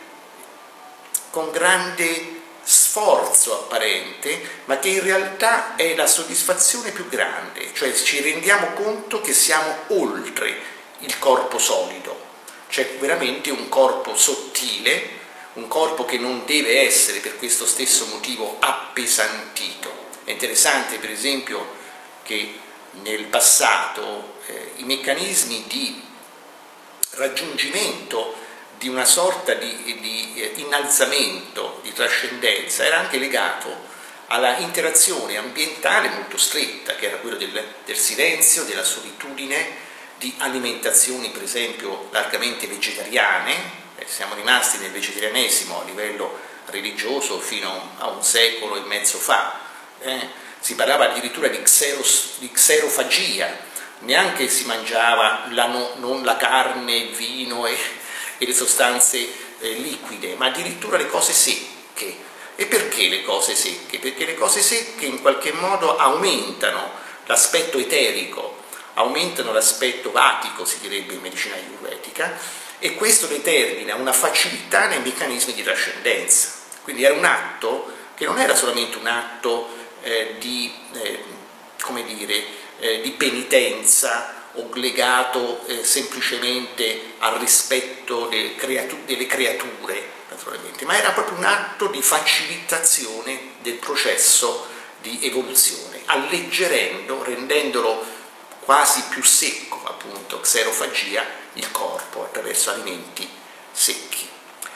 con 1.38 1.52
grande 1.52 2.40
sforzo 2.64 3.54
apparente, 3.54 4.40
ma 4.64 4.80
che 4.80 4.88
in 4.88 5.02
realtà 5.04 5.76
è 5.76 5.94
la 5.94 6.08
soddisfazione 6.08 6.90
più 6.90 7.08
grande, 7.08 7.72
cioè 7.74 7.94
ci 7.94 8.20
rendiamo 8.20 8.72
conto 8.72 9.20
che 9.20 9.32
siamo 9.32 9.72
oltre 9.86 10.60
il 10.98 11.16
corpo 11.20 11.58
solido, 11.58 12.26
c'è 12.68 12.96
veramente 12.98 13.50
un 13.50 13.68
corpo 13.68 14.16
sottile, 14.16 15.10
un 15.52 15.68
corpo 15.68 16.04
che 16.04 16.18
non 16.18 16.44
deve 16.44 16.80
essere 16.80 17.20
per 17.20 17.36
questo 17.36 17.66
stesso 17.66 18.06
motivo 18.06 18.56
appesantito. 18.58 20.06
È 20.24 20.32
interessante 20.32 20.98
per 20.98 21.10
esempio 21.10 21.64
che 22.24 22.58
nel 23.02 23.26
passato 23.26 24.40
eh, 24.46 24.72
i 24.78 24.82
meccanismi 24.82 25.64
di 25.68 26.02
raggiungimento 27.10 28.46
di 28.78 28.88
una 28.88 29.04
sorta 29.04 29.54
di, 29.54 29.98
di 30.00 30.32
eh, 30.36 30.52
innalzamento, 30.56 31.80
di 31.82 31.92
trascendenza, 31.92 32.84
era 32.84 32.98
anche 32.98 33.18
legato 33.18 33.86
alla 34.28 34.58
interazione 34.58 35.36
ambientale 35.36 36.08
molto 36.10 36.36
stretta, 36.36 36.94
che 36.94 37.06
era 37.06 37.16
quello 37.16 37.36
del, 37.36 37.64
del 37.84 37.96
silenzio, 37.96 38.64
della 38.64 38.84
solitudine, 38.84 39.86
di 40.16 40.34
alimentazioni 40.38 41.30
per 41.30 41.42
esempio 41.42 42.08
largamente 42.10 42.66
vegetariane, 42.66 43.54
eh, 43.96 44.06
siamo 44.06 44.34
rimasti 44.34 44.78
nel 44.78 44.90
vegetarianesimo 44.90 45.80
a 45.80 45.84
livello 45.84 46.38
religioso 46.66 47.38
fino 47.40 47.92
a 47.98 48.08
un 48.08 48.22
secolo 48.22 48.76
e 48.76 48.80
mezzo 48.80 49.18
fa, 49.18 49.60
eh, 50.00 50.28
si 50.60 50.74
parlava 50.74 51.10
addirittura 51.10 51.48
di, 51.48 51.62
xeros, 51.62 52.34
di 52.38 52.50
xerofagia, 52.50 53.66
neanche 54.00 54.48
si 54.48 54.64
mangiava 54.64 55.46
la 55.50 55.66
no, 55.66 55.92
non 55.96 56.24
la 56.24 56.36
carne, 56.36 56.94
il 56.94 57.14
vino 57.14 57.66
e, 57.66 57.76
e 58.38 58.46
le 58.46 58.54
sostanze 58.54 59.18
eh, 59.60 59.72
liquide, 59.74 60.34
ma 60.36 60.46
addirittura 60.46 60.96
le 60.96 61.08
cose 61.08 61.32
secche. 61.32 62.26
E 62.56 62.66
perché 62.66 63.08
le 63.08 63.22
cose 63.22 63.54
secche? 63.54 63.98
Perché 63.98 64.24
le 64.24 64.34
cose 64.34 64.62
secche 64.62 65.06
in 65.06 65.20
qualche 65.20 65.52
modo 65.52 65.96
aumentano 65.96 66.90
l'aspetto 67.26 67.78
eterico, 67.78 68.62
aumentano 68.94 69.52
l'aspetto 69.52 70.10
vatico, 70.10 70.64
si 70.64 70.78
direbbe 70.80 71.14
in 71.14 71.20
medicina 71.20 71.54
ayurvedica, 71.54 72.36
e 72.80 72.94
questo 72.94 73.26
determina 73.26 73.94
una 73.94 74.12
facilità 74.12 74.86
nei 74.86 75.00
meccanismi 75.00 75.52
di 75.52 75.62
trascendenza. 75.62 76.50
Quindi 76.82 77.04
era 77.04 77.14
un 77.14 77.24
atto 77.24 77.92
che 78.14 78.24
non 78.24 78.38
era 78.38 78.56
solamente 78.56 78.98
un 78.98 79.06
atto 79.06 79.68
eh, 80.02 80.36
di, 80.38 80.72
eh, 80.94 81.22
dire, 82.06 82.44
eh, 82.80 83.00
di 83.00 83.10
penitenza, 83.12 84.37
o 84.58 85.64
eh, 85.66 85.84
semplicemente 85.84 87.14
al 87.18 87.38
rispetto 87.38 88.26
delle, 88.26 88.54
creature, 88.56 89.04
delle 89.04 89.26
creature, 89.26 90.10
naturalmente, 90.30 90.84
ma 90.84 90.98
era 90.98 91.10
proprio 91.10 91.38
un 91.38 91.44
atto 91.44 91.86
di 91.86 92.02
facilitazione 92.02 93.54
del 93.62 93.74
processo 93.74 94.66
di 95.00 95.20
evoluzione, 95.22 96.02
alleggerendo, 96.06 97.22
rendendolo 97.22 98.04
quasi 98.60 99.02
più 99.08 99.22
secco, 99.22 99.80
appunto, 99.84 100.40
xerofagia, 100.40 101.24
il 101.54 101.70
corpo 101.70 102.24
attraverso 102.24 102.70
alimenti 102.70 103.28
secchi. 103.72 104.28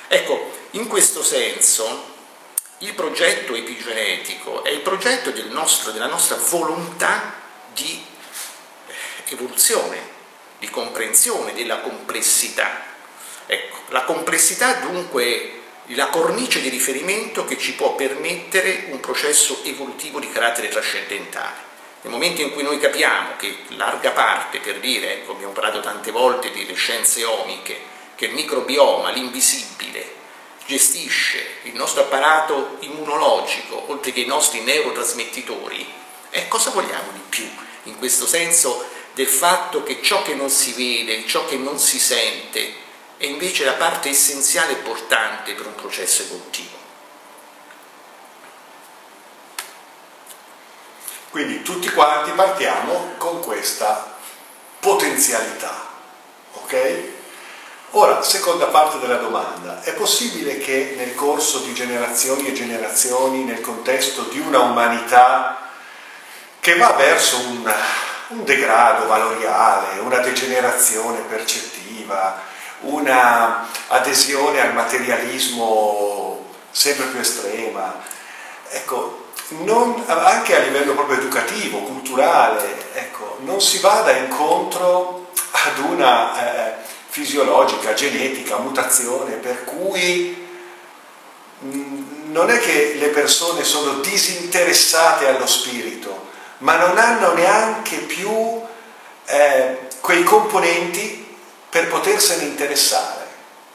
Ecco, 0.08 0.50
in 0.72 0.86
questo 0.86 1.22
senso 1.22 2.10
il 2.78 2.94
progetto 2.94 3.54
epigenetico 3.54 4.64
è 4.64 4.70
il 4.70 4.80
progetto 4.80 5.30
del 5.30 5.50
nostro, 5.50 5.92
della 5.92 6.06
nostra 6.06 6.36
volontà 6.36 7.34
di 7.72 8.02
evoluzione, 9.34 9.98
di 10.58 10.70
comprensione 10.70 11.52
della 11.52 11.80
complessità. 11.80 12.84
Ecco, 13.46 13.76
la 13.88 14.04
complessità 14.04 14.74
dunque 14.74 15.24
è 15.24 15.94
la 15.94 16.06
cornice 16.06 16.60
di 16.60 16.68
riferimento 16.68 17.44
che 17.44 17.58
ci 17.58 17.74
può 17.74 17.94
permettere 17.94 18.86
un 18.90 19.00
processo 19.00 19.62
evolutivo 19.64 20.20
di 20.20 20.30
carattere 20.30 20.68
trascendentale. 20.68 21.70
Nel 22.02 22.12
momento 22.12 22.42
in 22.42 22.52
cui 22.52 22.62
noi 22.62 22.78
capiamo 22.78 23.36
che 23.36 23.58
larga 23.68 24.10
parte, 24.10 24.58
per 24.58 24.78
dire, 24.78 25.12
ecco, 25.14 25.32
abbiamo 25.32 25.52
parlato 25.52 25.80
tante 25.80 26.10
volte 26.10 26.50
delle 26.50 26.74
scienze 26.74 27.24
omiche, 27.24 27.78
che 28.14 28.26
il 28.26 28.34
microbioma, 28.34 29.10
l'invisibile, 29.10 30.20
gestisce 30.64 31.44
il 31.62 31.74
nostro 31.74 32.02
apparato 32.02 32.76
immunologico, 32.80 33.90
oltre 33.90 34.12
che 34.12 34.20
i 34.20 34.26
nostri 34.26 34.60
neurotrasmettitori, 34.60 35.86
e 36.30 36.48
cosa 36.48 36.70
vogliamo 36.70 37.10
di 37.12 37.22
più 37.28 37.50
in 37.84 37.98
questo 37.98 38.26
senso 38.26 38.88
del 39.14 39.28
fatto 39.28 39.83
che 39.83 40.00
ciò 40.02 40.23
che 40.23 40.35
non 40.35 40.50
si 40.50 40.73
vede, 40.73 41.26
ciò 41.26 41.45
che 41.47 41.57
non 41.57 41.78
si 41.78 41.99
sente, 41.99 42.75
è 43.16 43.26
invece 43.26 43.64
la 43.64 43.75
parte 43.75 44.09
essenziale 44.09 44.73
e 44.73 44.76
portante 44.76 45.52
per 45.54 45.66
un 45.66 45.75
processo 45.75 46.23
evolutivo. 46.23 46.81
Quindi 51.31 51.62
tutti 51.62 51.88
quanti 51.90 52.31
partiamo 52.33 53.14
con 53.16 53.40
questa 53.40 54.16
potenzialità, 54.81 55.88
ok? 56.54 57.11
Ora, 57.95 58.23
seconda 58.23 58.66
parte 58.66 58.99
della 58.99 59.16
domanda, 59.16 59.83
è 59.83 59.92
possibile 59.92 60.59
che 60.59 60.95
nel 60.97 61.14
corso 61.14 61.59
di 61.59 61.75
generazioni 61.75 62.49
e 62.49 62.52
generazioni, 62.52 63.45
nel 63.45 63.61
contesto 63.61 64.23
di 64.23 64.40
una 64.40 64.61
umanità 64.61 65.71
che 66.59 66.76
va 66.76 66.92
verso 66.92 67.37
un, 67.38 67.75
un 68.32 68.44
degrado 68.44 69.06
valoriale, 69.06 70.00
una 70.00 70.18
degenerazione 70.18 71.20
percettiva, 71.20 72.40
una 72.80 73.68
adesione 73.88 74.60
al 74.60 74.74
materialismo 74.74 76.46
sempre 76.70 77.06
più 77.06 77.20
estrema, 77.20 78.00
ecco, 78.70 79.30
non, 79.64 80.02
anche 80.06 80.56
a 80.56 80.60
livello 80.60 80.94
proprio 80.94 81.18
educativo, 81.18 81.78
culturale, 81.78 82.94
ecco, 82.94 83.38
non 83.40 83.60
si 83.60 83.78
vada 83.78 84.12
incontro 84.12 85.30
ad 85.50 85.78
una... 85.78 86.78
Eh, 86.78 86.90
fisiologica, 87.12 87.92
genetica, 87.92 88.56
mutazione, 88.56 89.34
per 89.34 89.64
cui 89.64 90.48
mm, 91.62 92.32
non 92.32 92.48
è 92.48 92.58
che 92.58 92.94
le 92.98 93.08
persone 93.08 93.64
sono 93.64 94.00
disinteressate 94.00 95.28
allo 95.28 95.46
spirito, 95.46 96.21
ma 96.62 96.76
non 96.76 96.97
hanno 96.99 97.35
neanche 97.35 97.97
più 97.99 98.61
eh, 99.26 99.78
quei 100.00 100.23
componenti 100.25 101.37
per 101.69 101.88
potersene 101.88 102.45
interessare. 102.45 103.21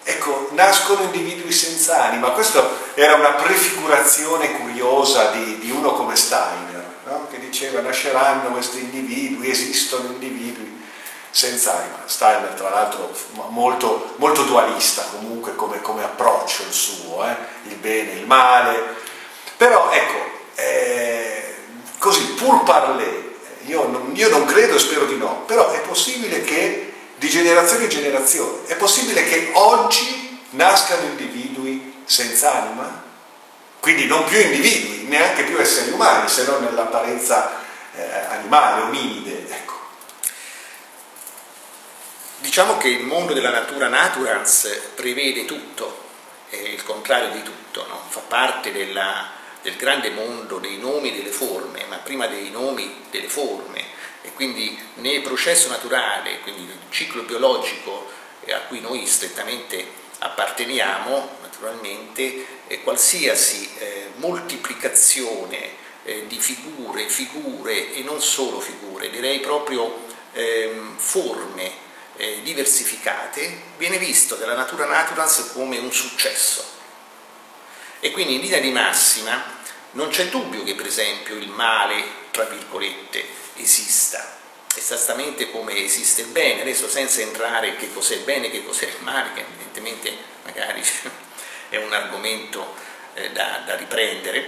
Ecco, 0.04 0.50
nascono 0.52 1.02
individui 1.02 1.52
senza 1.52 2.06
anima, 2.06 2.30
questa 2.32 2.66
era 2.94 3.16
una 3.16 3.32
prefigurazione 3.32 4.54
curiosa 4.54 5.32
di, 5.32 5.60
di 5.60 5.70
uno 5.70 5.92
come 5.94 6.16
Steiner, 6.16 6.86
no? 7.04 7.28
che 7.30 7.40
diceva 7.40 7.82
nasceranno 7.82 8.52
questi 8.52 8.80
individui, 8.80 9.50
esistono 9.50 10.10
individui 10.12 10.82
senza 11.30 11.78
anima. 11.78 11.98
Steiner 12.06 12.52
tra 12.52 12.70
l'altro 12.70 13.14
molto, 13.50 14.14
molto 14.16 14.44
dualista 14.44 15.04
comunque 15.12 15.56
come, 15.56 15.82
come, 15.82 16.06
approccio 16.06 16.64
il 16.64 16.72
suo, 16.72 17.26
eh? 17.26 17.36
il 17.64 17.76
bene, 17.76 18.12
il 18.14 18.26
male, 18.26 18.82
però 19.58 19.92
ecco, 19.92 20.24
eh, 20.56 21.47
così 21.98 22.24
pur 22.34 22.64
parler, 22.64 23.36
io 23.66 23.88
non, 23.88 24.12
io 24.16 24.30
non 24.30 24.46
credo 24.46 24.76
e 24.76 24.80
spero 24.80 25.06
di 25.06 25.18
no, 25.18 25.44
però 25.46 25.72
è 25.72 25.82
possibile 25.82 26.42
che 26.44 26.94
di 27.18 27.30
generazione 27.30 27.84
in 27.84 27.90
generazione, 27.90 28.66
è 28.68 28.76
possibile 28.76 29.24
che 29.24 29.50
oggi 29.54 30.40
nascano 30.52 31.04
individui 31.04 32.04
senza 32.06 32.64
anima? 32.64 33.04
Quindi 33.80 34.06
non 34.06 34.24
più 34.26 34.40
individui, 34.40 35.08
neanche 35.08 35.44
più 35.44 35.60
esseri 35.60 35.92
umani, 35.92 36.28
se 36.28 36.46
non 36.46 36.64
nell'apparenza 36.64 37.64
eh, 37.96 38.04
animale, 38.30 38.84
ominide. 38.84 39.48
Ecco. 39.50 39.76
Diciamo 42.40 42.78
che 42.78 42.90
il 42.90 43.04
mondo 43.04 43.34
della 43.34 43.50
natura 43.50 43.88
naturans 43.88 44.70
prevede 44.96 45.46
tutto, 45.46 46.06
è 46.50 46.56
il 46.56 46.84
contrario 46.84 47.30
di 47.30 47.44
tutto, 47.44 47.86
no? 47.88 48.02
fa 48.10 48.22
parte 48.28 48.72
della, 48.72 49.32
del 49.68 49.76
grande 49.76 50.12
mondo 50.12 50.60
dei 50.60 50.78
nomi 50.78 51.10
e 51.10 51.18
delle 51.18 51.30
forme, 51.30 51.84
ma 51.90 51.98
prima 51.98 52.26
dei 52.28 52.50
nomi 52.52 53.04
delle 53.12 53.28
forme 53.28 53.84
e 54.22 54.32
quindi 54.32 54.80
nel 54.96 55.22
processo 55.22 55.68
naturale, 55.68 56.40
quindi 56.40 56.62
il 56.62 56.78
ciclo 56.90 57.24
biologico 57.24 58.10
a 58.50 58.60
cui 58.60 58.80
noi 58.80 59.06
strettamente 59.06 59.86
apparteniamo, 60.20 61.40
naturalmente, 61.42 62.46
eh, 62.68 62.82
qualsiasi 62.82 63.70
eh, 63.78 64.12
moltiplicazione 64.16 65.72
eh, 66.06 66.28
di 66.28 66.40
figure, 66.40 67.10
figure 67.10 67.94
e 67.94 68.04
non 68.04 68.22
solo 68.22 68.62
figure, 68.62 69.10
direi 69.10 69.42
proprio 69.42 70.06
ehm, 70.32 70.96
forme 70.96 71.72
eh, 72.16 72.40
diversificate, 72.42 73.64
viene 73.78 73.98
visto 73.98 74.36
dalla 74.36 74.56
natura 74.56 74.86
naturans 74.86 75.52
come 75.52 75.78
un 75.78 75.92
successo. 75.92 76.76
E 78.00 78.12
quindi 78.12 78.36
in 78.36 78.42
linea 78.42 78.60
di 78.60 78.72
massima 78.72 79.57
non 79.98 80.10
c'è 80.10 80.28
dubbio 80.28 80.64
che 80.64 80.76
per 80.76 80.86
esempio 80.86 81.36
il 81.36 81.50
male, 81.50 82.04
tra 82.30 82.44
virgolette, 82.44 83.26
esista, 83.56 84.38
esattamente 84.76 85.50
come 85.50 85.76
esiste 85.76 86.22
il 86.22 86.28
bene, 86.28 86.62
adesso 86.62 86.88
senza 86.88 87.22
entrare 87.22 87.76
che 87.78 87.92
cos'è 87.92 88.16
il 88.16 88.22
bene, 88.22 88.52
che 88.52 88.64
cos'è 88.64 88.86
il 88.86 89.02
male, 89.02 89.30
che 89.34 89.42
evidentemente 89.42 90.16
magari 90.44 90.84
è 91.70 91.78
un 91.78 91.92
argomento 91.92 92.76
eh, 93.16 93.32
da, 93.32 93.64
da, 93.66 93.76
riprendere, 93.76 94.48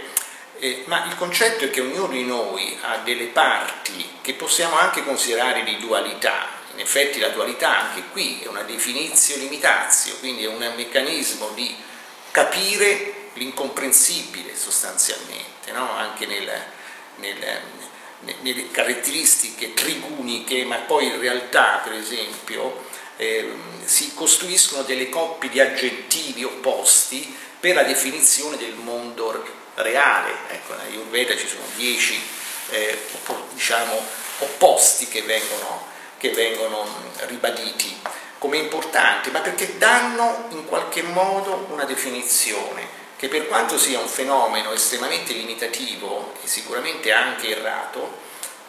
eh, 0.59 0.83
ma 0.85 1.05
il 1.07 1.15
concetto 1.15 1.65
è 1.65 1.71
che 1.71 1.81
ognuno 1.81 2.07
di 2.07 2.23
noi 2.23 2.77
ha 2.83 2.97
delle 2.97 3.25
parti 3.25 4.17
che 4.21 4.35
possiamo 4.35 4.77
anche 4.77 5.03
considerare 5.03 5.63
di 5.63 5.79
dualità, 5.79 6.57
in 6.75 6.79
effetti 6.79 7.17
la 7.17 7.29
dualità 7.29 7.89
anche 7.89 8.03
qui 8.12 8.39
è 8.43 8.47
una 8.47 8.62
definizio 8.62 9.35
limitazio, 9.38 10.15
quindi 10.19 10.43
è 10.43 10.47
un 10.47 10.73
meccanismo 10.75 11.49
di 11.55 11.75
capire 12.29 13.18
l'incomprensibile 13.33 14.55
sostanzialmente, 14.55 15.71
no? 15.71 15.91
anche 15.91 16.25
nel, 16.25 16.49
nel, 17.15 17.61
nelle 18.41 18.71
caratteristiche 18.71 19.73
triguniche, 19.73 20.63
ma 20.65 20.77
poi 20.77 21.05
in 21.05 21.19
realtà 21.19 21.81
per 21.83 21.93
esempio 21.93 22.85
eh, 23.17 23.51
si 23.85 24.13
costruiscono 24.13 24.83
delle 24.83 25.09
coppie 25.09 25.49
di 25.49 25.59
aggettivi 25.59 26.43
opposti 26.43 27.35
per 27.59 27.75
la 27.75 27.83
definizione 27.83 28.57
del 28.57 28.75
mondo 28.75 29.45
reale. 29.75 30.31
Ecco, 30.49 30.73
in 30.73 30.79
Ayurveda 30.79 31.35
ci 31.35 31.47
sono 31.47 31.63
dieci 31.75 32.19
eh, 32.71 32.97
diciamo, 33.53 34.01
opposti 34.39 35.07
che 35.07 35.21
vengono 35.21 35.97
che 36.19 36.31
vengono 36.31 36.85
ribaditi 37.27 37.97
come 38.37 38.57
importanti, 38.57 39.31
ma 39.31 39.39
perché 39.39 39.77
danno 39.77 40.47
in 40.51 40.65
qualche 40.65 41.01
modo 41.01 41.67
una 41.71 41.85
definizione 41.85 42.98
che 43.19 43.27
per 43.27 43.47
quanto 43.47 43.77
sia 43.77 43.99
un 43.99 44.08
fenomeno 44.08 44.71
estremamente 44.71 45.34
limitativo 45.34 46.36
e 46.41 46.47
sicuramente 46.47 47.12
anche 47.12 47.49
errato, 47.49 48.17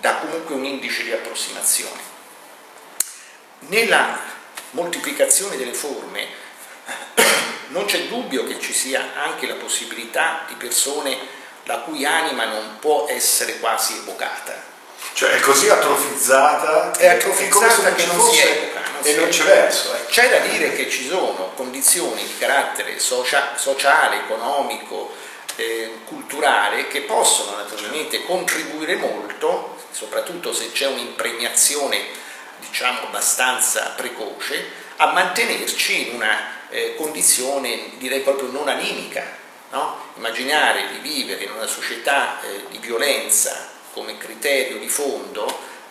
dà 0.01 0.17
comunque 0.17 0.57
un 0.57 0.65
indice 0.65 1.05
di 1.05 1.13
approssimazione. 1.13 2.01
Nella 3.61 4.19
moltiplicazione 4.71 5.57
delle 5.57 5.73
forme 5.73 6.27
non 7.69 7.85
c'è 7.85 8.09
dubbio 8.09 8.45
che 8.45 8.59
ci 8.59 8.73
sia 8.73 9.13
anche 9.15 9.47
la 9.47 9.55
possibilità 9.55 10.45
di 10.49 10.55
persone 10.55 11.17
la 11.65 11.79
cui 11.79 12.05
anima 12.05 12.47
non 12.47 12.79
può 12.81 13.07
essere 13.09 13.61
quasi 13.61 13.99
evocata, 13.99 14.61
cioè 15.13 15.31
è 15.31 15.41
così 15.41 15.69
atrofizzata, 15.69 16.91
è 16.97 17.07
atrofizzata 17.07 17.95
che 17.95 18.07
non 18.07 18.21
si 18.21 18.39
evoca. 18.41 18.70
E 19.03 19.15
non 19.15 19.29
c'è 19.29 19.45
verso. 19.45 19.95
Eh. 19.95 20.07
C'è 20.07 20.29
da 20.29 20.39
dire 20.39 20.73
che 20.75 20.91
ci 20.91 21.07
sono 21.07 21.53
condizioni 21.55 22.25
di 22.25 22.37
carattere 22.39 22.99
socia- 22.99 23.57
sociale, 23.57 24.17
economico, 24.25 25.13
eh, 25.57 25.99
culturale 26.05 26.89
che 26.89 27.03
possono 27.03 27.57
naturalmente 27.57 28.25
contribuire 28.25 28.97
molto, 28.97 29.77
soprattutto 29.91 30.53
se 30.53 30.73
c'è 30.73 30.87
un'impregnazione 30.87 32.19
diciamo 32.59 33.07
abbastanza 33.07 33.93
precoce, 33.97 34.89
a 34.97 35.13
mantenerci 35.13 36.09
in 36.09 36.15
una 36.15 36.69
eh, 36.69 36.95
condizione 36.97 37.93
direi 37.99 38.21
proprio 38.21 38.51
non 38.51 38.69
animica. 38.69 39.39
No? 39.71 40.09
Immaginare 40.17 40.89
di 40.93 40.99
vivere 40.99 41.45
in 41.45 41.53
una 41.53 41.67
società 41.67 42.41
eh, 42.43 42.65
di 42.71 42.79
violenza 42.79 43.69
come 43.93 44.17
criterio 44.19 44.79
di 44.79 44.89
fondo, 44.89 45.47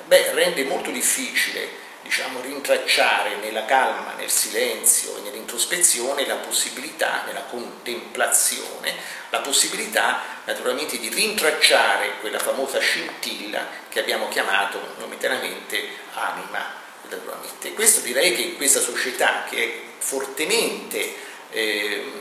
beh, 0.05 0.33
rende 0.33 0.63
molto 0.63 0.89
difficile 0.89 1.87
diciamo, 2.09 2.41
rintracciare 2.41 3.35
nella 3.35 3.65
calma, 3.65 4.15
nel 4.17 4.31
silenzio 4.31 5.17
e 5.17 5.21
nell'introspezione 5.21 6.25
la 6.25 6.37
possibilità, 6.37 7.21
nella 7.27 7.43
contemplazione, 7.43 8.95
la 9.29 9.41
possibilità 9.41 10.19
naturalmente 10.45 10.97
di 10.97 11.07
rintracciare 11.09 12.13
quella 12.19 12.39
famosa 12.39 12.79
scintilla 12.79 13.63
che 13.89 13.99
abbiamo 13.99 14.27
chiamato 14.27 14.79
momentaneamente 14.97 15.87
anima. 16.15 16.77
Naturalmente. 17.07 17.73
Questo 17.73 18.01
direi 18.01 18.35
che 18.35 18.41
in 18.41 18.57
questa 18.57 18.79
società 18.79 19.45
che 19.47 19.63
è 19.63 19.81
fortemente 19.99 21.15
eh, 21.51 22.11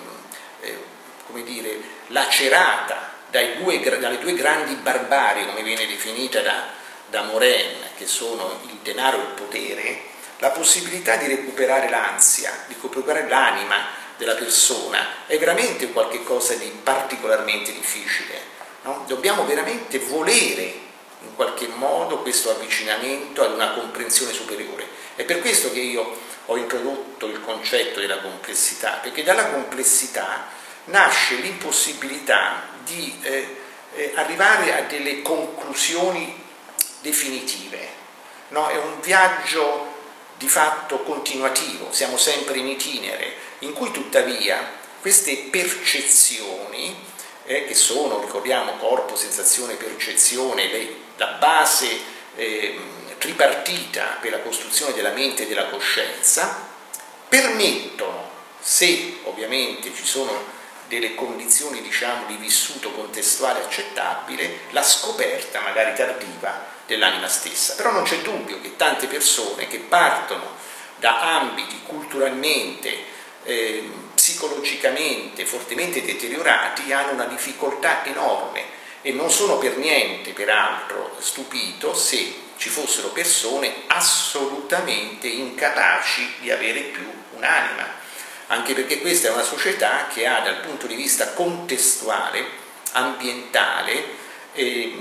eh, 0.60 0.78
come 1.26 1.42
dire, 1.44 1.80
lacerata 2.08 3.12
due, 3.56 3.80
dalle 3.98 4.18
due 4.18 4.34
grandi 4.34 4.74
barbarie, 4.74 5.46
come 5.46 5.62
viene 5.62 5.86
definita 5.86 6.40
da, 6.40 6.76
da 7.10 7.22
Moren, 7.22 7.76
che 7.96 8.06
sono 8.06 8.60
il 8.66 8.78
denaro 8.82 9.18
e 9.18 9.20
il 9.20 9.26
potere, 9.28 10.02
la 10.38 10.50
possibilità 10.50 11.16
di 11.16 11.26
recuperare 11.26 11.88
l'ansia, 11.88 12.64
di 12.66 12.74
recuperare 12.80 13.28
l'anima 13.28 13.76
della 14.16 14.34
persona 14.34 15.26
è 15.26 15.38
veramente 15.38 15.90
qualcosa 15.90 16.54
di 16.54 16.66
particolarmente 16.82 17.72
difficile. 17.72 18.56
No? 18.82 19.04
Dobbiamo 19.06 19.44
veramente 19.44 19.98
volere 19.98 20.86
in 21.22 21.34
qualche 21.34 21.68
modo 21.68 22.18
questo 22.18 22.50
avvicinamento 22.50 23.42
ad 23.42 23.52
una 23.52 23.72
comprensione 23.72 24.32
superiore. 24.32 24.86
È 25.14 25.24
per 25.24 25.40
questo 25.40 25.72
che 25.72 25.80
io 25.80 26.16
ho 26.46 26.56
introdotto 26.56 27.26
il 27.26 27.40
concetto 27.40 28.00
della 28.00 28.18
complessità, 28.18 28.98
perché 29.02 29.22
dalla 29.22 29.46
complessità 29.46 30.46
nasce 30.84 31.36
l'impossibilità 31.36 32.68
di 32.84 33.18
eh, 33.22 33.56
eh, 33.94 34.12
arrivare 34.14 34.76
a 34.78 34.82
delle 34.82 35.22
conclusioni 35.22 36.46
definitive. 37.08 37.96
No? 38.48 38.68
È 38.68 38.76
un 38.76 39.00
viaggio 39.00 39.96
di 40.36 40.48
fatto 40.48 41.02
continuativo, 41.02 41.88
siamo 41.90 42.16
sempre 42.16 42.58
in 42.58 42.68
itinere, 42.68 43.34
in 43.60 43.72
cui 43.72 43.90
tuttavia 43.90 44.76
queste 45.00 45.48
percezioni, 45.50 46.94
eh, 47.44 47.64
che 47.64 47.74
sono, 47.74 48.20
ricordiamo, 48.20 48.76
corpo, 48.76 49.16
sensazione, 49.16 49.74
percezione, 49.74 50.68
le, 50.68 50.96
la 51.16 51.38
base 51.40 51.88
eh, 52.36 52.78
tripartita 53.18 54.18
per 54.20 54.30
la 54.30 54.40
costruzione 54.40 54.92
della 54.92 55.10
mente 55.10 55.42
e 55.42 55.46
della 55.46 55.66
coscienza, 55.66 56.66
permettono, 57.28 58.30
se 58.60 59.18
ovviamente 59.24 59.92
ci 59.94 60.04
sono 60.04 60.56
delle 60.88 61.14
condizioni 61.14 61.82
diciamo, 61.82 62.26
di 62.26 62.36
vissuto 62.36 62.92
contestuale 62.92 63.60
accettabile, 63.60 64.60
la 64.70 64.82
scoperta 64.82 65.60
magari 65.60 65.94
tardiva 65.94 66.76
dell'anima 66.88 67.28
stessa. 67.28 67.74
Però 67.74 67.92
non 67.92 68.02
c'è 68.02 68.22
dubbio 68.22 68.60
che 68.60 68.74
tante 68.76 69.06
persone 69.06 69.68
che 69.68 69.78
partono 69.78 70.56
da 70.96 71.36
ambiti 71.36 71.80
culturalmente, 71.84 73.04
eh, 73.44 73.88
psicologicamente 74.14 75.44
fortemente 75.44 76.02
deteriorati 76.02 76.92
hanno 76.92 77.12
una 77.12 77.26
difficoltà 77.26 78.04
enorme 78.04 78.76
e 79.02 79.12
non 79.12 79.30
sono 79.30 79.58
per 79.58 79.76
niente, 79.76 80.32
peraltro, 80.32 81.16
stupito 81.20 81.94
se 81.94 82.46
ci 82.56 82.68
fossero 82.68 83.08
persone 83.08 83.72
assolutamente 83.86 85.28
incapaci 85.28 86.34
di 86.40 86.50
avere 86.50 86.80
più 86.80 87.06
un'anima, 87.36 87.86
anche 88.48 88.74
perché 88.74 89.00
questa 89.00 89.28
è 89.28 89.32
una 89.32 89.44
società 89.44 90.08
che 90.12 90.26
ha 90.26 90.40
dal 90.40 90.60
punto 90.60 90.86
di 90.88 90.96
vista 90.96 91.32
contestuale, 91.34 92.44
ambientale, 92.92 94.04
eh, 94.54 94.92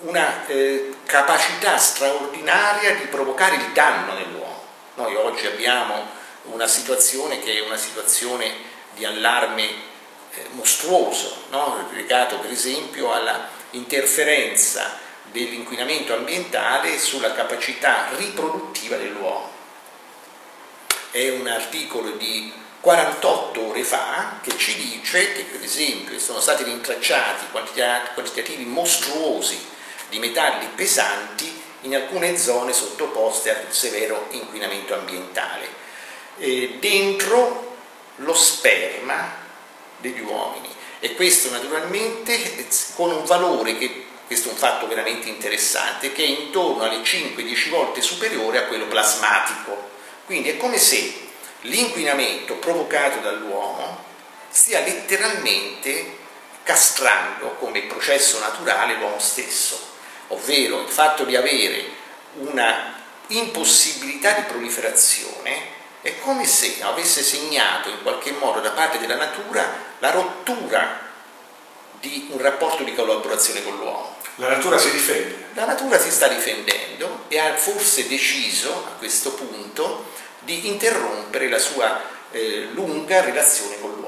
una 0.00 0.46
eh, 0.46 0.96
capacità 1.06 1.78
straordinaria 1.78 2.96
di 2.96 3.06
provocare 3.06 3.56
il 3.56 3.72
danno 3.72 4.12
nell'uomo. 4.12 4.64
Noi 4.96 5.14
oggi 5.14 5.46
abbiamo 5.46 6.06
una 6.44 6.66
situazione 6.66 7.38
che 7.40 7.54
è 7.54 7.60
una 7.60 7.76
situazione 7.76 8.52
di 8.94 9.04
allarme 9.04 9.62
eh, 9.64 10.46
mostruoso, 10.50 11.44
no? 11.50 11.88
legato 11.92 12.38
per 12.38 12.50
esempio 12.50 13.12
alla 13.12 13.48
interferenza 13.70 14.98
dell'inquinamento 15.30 16.14
ambientale 16.14 16.98
sulla 16.98 17.32
capacità 17.32 18.08
riproduttiva 18.16 18.96
dell'uomo. 18.96 19.54
È 21.10 21.30
un 21.30 21.46
articolo 21.46 22.10
di 22.10 22.52
48 22.80 23.68
ore 23.68 23.82
fa 23.82 24.38
che 24.42 24.56
ci 24.56 24.76
dice 24.76 25.32
che 25.32 25.42
per 25.42 25.62
esempio 25.62 26.18
sono 26.18 26.40
stati 26.40 26.62
rintracciati 26.62 27.46
quantitativi 27.50 28.64
mostruosi 28.64 29.74
di 30.08 30.18
metalli 30.18 30.68
pesanti 30.74 31.62
in 31.82 31.94
alcune 31.94 32.36
zone 32.36 32.72
sottoposte 32.72 33.50
a 33.54 33.60
un 33.64 33.72
severo 33.72 34.26
inquinamento 34.30 34.94
ambientale, 34.94 35.68
eh, 36.38 36.76
dentro 36.80 37.76
lo 38.16 38.34
sperma 38.34 39.34
degli 39.98 40.20
uomini. 40.20 40.68
E 41.00 41.14
questo 41.14 41.50
naturalmente 41.50 42.66
con 42.94 43.10
un 43.10 43.24
valore 43.24 43.76
che 43.78 44.04
questo 44.26 44.48
è 44.48 44.52
un 44.52 44.58
fatto 44.58 44.88
veramente 44.88 45.28
interessante, 45.28 46.12
che 46.12 46.24
è 46.24 46.26
intorno 46.26 46.82
alle 46.82 47.02
5-10 47.02 47.68
volte 47.68 48.00
superiore 48.00 48.58
a 48.58 48.64
quello 48.64 48.86
plasmatico. 48.86 49.90
Quindi 50.24 50.50
è 50.50 50.56
come 50.56 50.78
se 50.78 51.28
l'inquinamento 51.62 52.54
provocato 52.56 53.20
dall'uomo 53.20 54.04
stia 54.48 54.80
letteralmente 54.80 56.24
castrando 56.64 57.54
come 57.60 57.82
processo 57.82 58.40
naturale 58.40 58.94
l'uomo 58.94 59.20
stesso 59.20 59.94
ovvero 60.28 60.80
il 60.80 60.88
fatto 60.88 61.24
di 61.24 61.36
avere 61.36 61.84
una 62.38 62.94
impossibilità 63.28 64.32
di 64.32 64.42
proliferazione, 64.42 65.74
è 66.02 66.18
come 66.20 66.46
se 66.46 66.76
avesse 66.82 67.22
segnato 67.22 67.88
in 67.88 68.02
qualche 68.02 68.32
modo 68.32 68.60
da 68.60 68.70
parte 68.70 68.98
della 68.98 69.16
natura 69.16 69.84
la 69.98 70.10
rottura 70.10 71.00
di 72.00 72.28
un 72.30 72.40
rapporto 72.40 72.84
di 72.84 72.94
collaborazione 72.94 73.64
con 73.64 73.76
l'uomo. 73.76 74.16
La 74.36 74.48
natura 74.48 74.78
si 74.78 74.90
difende. 74.90 75.46
La 75.54 75.64
natura 75.64 75.98
si 75.98 76.10
sta 76.10 76.28
difendendo 76.28 77.24
e 77.28 77.38
ha 77.38 77.54
forse 77.56 78.06
deciso 78.06 78.70
a 78.70 78.98
questo 78.98 79.32
punto 79.32 80.12
di 80.40 80.68
interrompere 80.68 81.48
la 81.48 81.58
sua 81.58 82.00
eh, 82.30 82.68
lunga 82.72 83.22
relazione 83.22 83.80
con 83.80 83.90
l'uomo. 83.90 84.05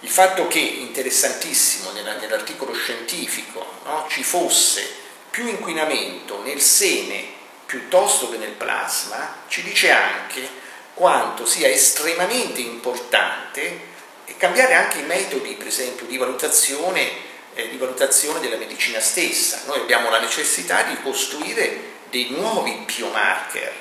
Il 0.00 0.10
fatto 0.10 0.46
che, 0.48 0.58
interessantissimo 0.58 1.90
nell'articolo 1.92 2.74
scientifico, 2.74 3.64
no, 3.84 4.06
ci 4.08 4.22
fosse 4.22 5.04
più 5.30 5.46
inquinamento 5.48 6.42
nel 6.42 6.60
seme 6.60 7.34
piuttosto 7.66 8.30
che 8.30 8.36
nel 8.36 8.52
plasma, 8.52 9.42
ci 9.48 9.62
dice 9.62 9.90
anche 9.90 10.48
quanto 10.94 11.44
sia 11.44 11.68
estremamente 11.68 12.60
importante 12.60 13.94
cambiare 14.38 14.74
anche 14.74 14.98
i 14.98 15.04
metodi, 15.04 15.54
per 15.54 15.66
esempio, 15.66 16.06
di 16.06 16.16
valutazione, 16.16 17.10
eh, 17.54 17.68
di 17.68 17.76
valutazione 17.76 18.40
della 18.40 18.56
medicina 18.56 19.00
stessa. 19.00 19.62
Noi 19.66 19.80
abbiamo 19.80 20.10
la 20.10 20.20
necessità 20.20 20.82
di 20.82 21.00
costruire 21.02 21.94
dei 22.10 22.30
nuovi 22.30 22.72
biomarker. 22.84 23.72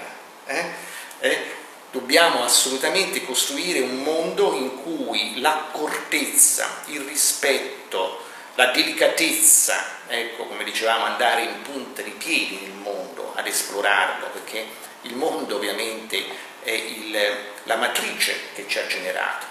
Eh? 0.45 0.65
Eh? 1.19 1.63
Dobbiamo 1.95 2.43
assolutamente 2.43 3.23
costruire 3.23 3.79
un 3.79 4.03
mondo 4.03 4.53
in 4.53 4.83
cui 4.83 5.39
l'accortezza, 5.39 6.81
il 6.87 6.99
rispetto, 6.99 8.19
la 8.55 8.65
delicatezza, 8.65 9.81
ecco 10.05 10.43
come 10.43 10.65
dicevamo, 10.65 11.05
andare 11.05 11.43
in 11.43 11.61
punta 11.61 12.01
di 12.01 12.11
piedi 12.11 12.59
nel 12.63 12.73
mondo, 12.73 13.31
ad 13.33 13.47
esplorarlo, 13.47 14.27
perché 14.33 14.65
il 15.03 15.15
mondo 15.15 15.55
ovviamente 15.55 16.21
è 16.63 16.71
il, 16.71 17.17
la 17.63 17.77
matrice 17.77 18.39
che 18.53 18.65
ci 18.67 18.77
ha 18.77 18.87
generato. 18.87 19.45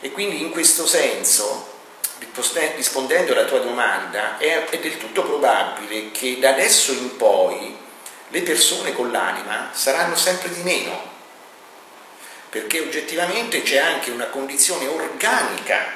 E 0.00 0.10
quindi 0.12 0.40
in 0.40 0.48
questo 0.48 0.86
senso, 0.86 1.80
rispondendo 2.74 3.32
alla 3.32 3.44
tua 3.44 3.58
domanda, 3.58 4.38
è, 4.38 4.64
è 4.64 4.78
del 4.78 4.96
tutto 4.96 5.24
probabile 5.24 6.10
che 6.10 6.38
da 6.38 6.48
adesso 6.48 6.92
in 6.92 7.18
poi 7.18 7.76
le 8.28 8.40
persone 8.40 8.94
con 8.94 9.10
l'anima 9.10 9.68
saranno 9.74 10.16
sempre 10.16 10.48
di 10.48 10.62
meno 10.62 11.11
perché 12.52 12.80
oggettivamente 12.80 13.62
c'è 13.62 13.78
anche 13.78 14.10
una 14.10 14.26
condizione 14.26 14.86
organica, 14.86 15.86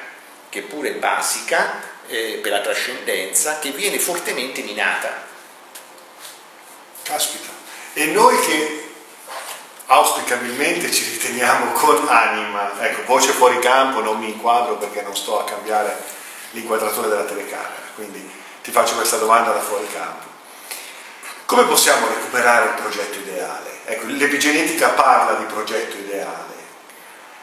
che 0.49 0.63
pure 0.63 0.89
è 0.89 0.93
basica, 0.93 1.79
eh, 2.07 2.39
per 2.41 2.51
la 2.51 2.61
trascendenza, 2.61 3.59
che 3.59 3.69
viene 3.69 3.99
fortemente 3.99 4.63
minata. 4.63 5.23
Caspita. 7.03 7.49
E 7.93 8.05
noi 8.07 8.39
che 8.39 8.89
auspicabilmente 9.85 10.91
ci 10.91 11.03
riteniamo 11.11 11.73
con 11.77 12.07
anima, 12.07 12.73
ecco, 12.83 13.03
voce 13.05 13.33
fuori 13.33 13.59
campo, 13.59 14.01
non 14.01 14.17
mi 14.17 14.29
inquadro 14.29 14.77
perché 14.77 15.03
non 15.03 15.15
sto 15.15 15.39
a 15.39 15.43
cambiare 15.43 15.95
l'inquadratura 16.53 17.07
della 17.07 17.25
telecamera, 17.25 17.83
quindi 17.93 18.27
ti 18.63 18.71
faccio 18.71 18.95
questa 18.95 19.17
domanda 19.17 19.51
da 19.51 19.61
fuori 19.61 19.85
campo. 19.93 20.26
Come 21.47 21.63
possiamo 21.63 22.07
recuperare 22.09 22.65
il 22.65 22.81
progetto 22.81 23.19
ideale? 23.19 23.79
Ecco, 23.85 24.07
l'epigenetica 24.07 24.89
parla 24.89 25.37
di 25.37 25.45
progetto 25.45 25.95
ideale. 25.95 26.55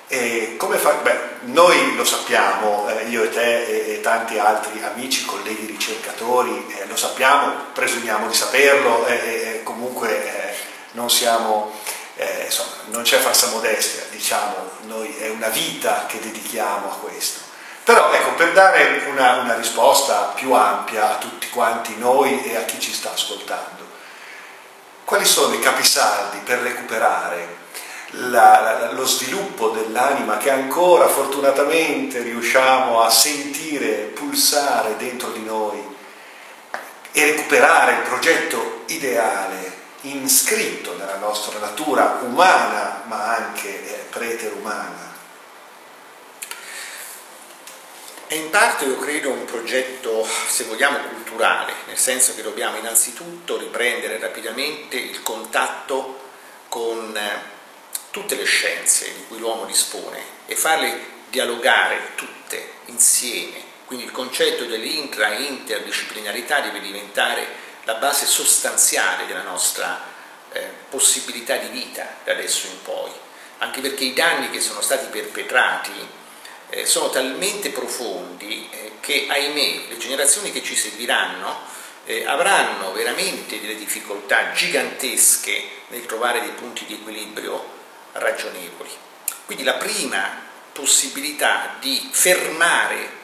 E 0.09 0.57
come 0.59 0.77
fa? 0.77 0.91
Beh, 0.93 1.19
noi 1.45 1.97
lo 1.97 2.05
sappiamo, 2.05 2.87
eh, 2.87 3.05
io 3.05 3.23
e 3.23 3.31
te 3.31 3.65
e, 3.65 3.95
e, 3.95 4.01
tanti 4.03 4.39
altri 4.39 4.83
amici, 4.83 5.25
colleghi 5.25 5.65
ricercatori, 5.65 6.67
eh, 6.77 6.87
lo 6.87 6.97
sappiamo, 6.97 7.51
presumiamo 7.73 8.29
di 8.29 8.35
saperlo 8.35 9.07
e 9.07 9.63
comunque 9.65 10.11
eh, 10.11 10.55
non 10.93 11.09
siamo, 11.09 11.73
eh, 12.17 12.43
insomma, 12.45 12.73
non 12.91 13.05
c'è 13.05 13.17
falsa 13.17 13.49
modestia, 13.53 14.03
diciamo, 14.11 14.71
noi 14.83 15.17
è 15.17 15.31
una 15.31 15.49
vita 15.49 16.05
che 16.07 16.21
dedichiamo 16.21 16.91
a 16.91 16.97
questo. 16.97 17.53
Però 17.85 18.11
ecco, 18.13 18.33
per 18.33 18.53
dare 18.53 19.05
una, 19.09 19.41
una 19.41 19.55
risposta 19.57 20.33
più 20.35 20.53
ampia 20.53 21.13
a 21.13 21.19
tutti 21.19 21.51
quanti 21.51 21.97
noi 21.99 22.43
e 22.43 22.57
a 22.57 22.65
chi 22.65 22.81
ci 22.81 22.95
sta 22.95 23.13
ascoltando, 23.13 23.74
quali 25.05 25.25
sono 25.25 25.55
i 25.55 25.61
capisaldi 25.61 26.39
per 26.39 26.61
recuperare 26.61 27.63
la, 28.17 28.61
la, 28.61 28.93
lo 28.93 29.07
sviluppo 29.07 29.69
dell'anima 29.69 30.37
che 30.37 30.51
ancora 30.51 31.09
fortunatamente 31.09 32.23
riusciamo 32.23 33.03
a 33.03 33.11
sentire 33.11 34.13
pulsare 34.15 34.97
dentro 34.97 35.31
di 35.31 35.45
noi 35.45 35.83
e 37.13 37.25
recuperare 37.25 37.93
il 37.93 38.03
progetto 38.03 38.83
ideale 38.87 39.83
inscritto 40.03 40.97
nella 40.97 41.17
nostra 41.17 41.59
natura 41.59 42.19
umana 42.23 43.03
ma 43.07 43.37
anche 43.37 43.69
eh, 43.69 44.05
preterumana. 44.11 45.14
È 48.35 48.37
in 48.37 48.51
parte, 48.51 48.87
io 48.87 48.99
credo, 48.99 49.31
un 49.31 49.45
progetto, 49.45 50.27
se 50.49 50.65
vogliamo, 50.65 50.99
culturale, 50.99 51.73
nel 51.87 51.97
senso 51.97 52.35
che 52.35 52.43
dobbiamo 52.43 52.77
innanzitutto 52.77 53.57
riprendere 53.57 54.19
rapidamente 54.19 54.97
il 54.97 55.23
contatto 55.23 56.31
con 56.69 57.17
eh, 57.17 57.43
tutte 58.11 58.35
le 58.35 58.43
scienze 58.43 59.15
di 59.15 59.25
cui 59.29 59.39
l'uomo 59.39 59.67
dispone 59.67 60.21
e 60.47 60.57
farle 60.57 60.99
dialogare 61.31 62.17
tutte 62.17 62.73
insieme. 62.87 63.63
Quindi 63.85 64.07
il 64.07 64.11
concetto 64.11 64.65
dell'intra 64.65 65.37
e 65.37 65.43
interdisciplinarità 65.43 66.59
deve 66.59 66.81
diventare 66.81 67.47
la 67.85 67.95
base 67.95 68.27
sostanziale 68.27 69.27
della 69.27 69.43
nostra 69.43 70.03
eh, 70.51 70.71
possibilità 70.91 71.55
di 71.59 71.69
vita 71.69 72.17
da 72.25 72.33
adesso 72.33 72.67
in 72.67 72.83
poi, 72.83 73.13
anche 73.59 73.81
perché 73.81 74.03
i 74.03 74.13
danni 74.13 74.51
che 74.51 74.61
sono 74.61 74.81
stati 74.81 75.07
perpetrati 75.07 76.23
eh, 76.71 76.87
sono 76.87 77.11
talmente 77.11 77.71
profondi 77.71 78.69
eh, 78.71 78.93
che, 79.01 79.27
ahimè, 79.29 79.89
le 79.89 79.97
generazioni 79.97 80.51
che 80.51 80.63
ci 80.63 80.75
seguiranno 80.75 81.73
eh, 82.05 82.25
avranno 82.27 82.93
veramente 82.93 83.61
delle 83.61 83.77
difficoltà 83.77 84.53
gigantesche 84.53 85.63
nel 85.89 86.07
trovare 86.07 86.41
dei 86.41 86.51
punti 86.51 86.85
di 86.85 86.95
equilibrio 86.95 87.63
ragionevoli. 88.13 88.91
Quindi 89.47 89.65
la 89.65 89.75
prima 89.75 90.43
possibilità 90.73 91.77
di 91.81 92.09
fermare 92.11 93.23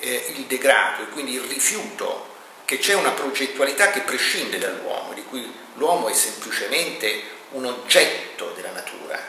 eh, 0.00 0.32
il 0.36 0.44
degrado 0.44 1.02
e 1.02 1.08
quindi 1.08 1.32
il 1.32 1.42
rifiuto 1.42 2.28
che 2.64 2.78
c'è 2.78 2.94
una 2.94 3.10
progettualità 3.10 3.90
che 3.90 4.00
prescinde 4.00 4.58
dall'uomo, 4.58 5.12
di 5.12 5.24
cui 5.24 5.52
l'uomo 5.74 6.08
è 6.08 6.12
semplicemente 6.12 7.22
un 7.50 7.64
oggetto 7.64 8.52
della 8.54 8.70
natura, 8.70 9.20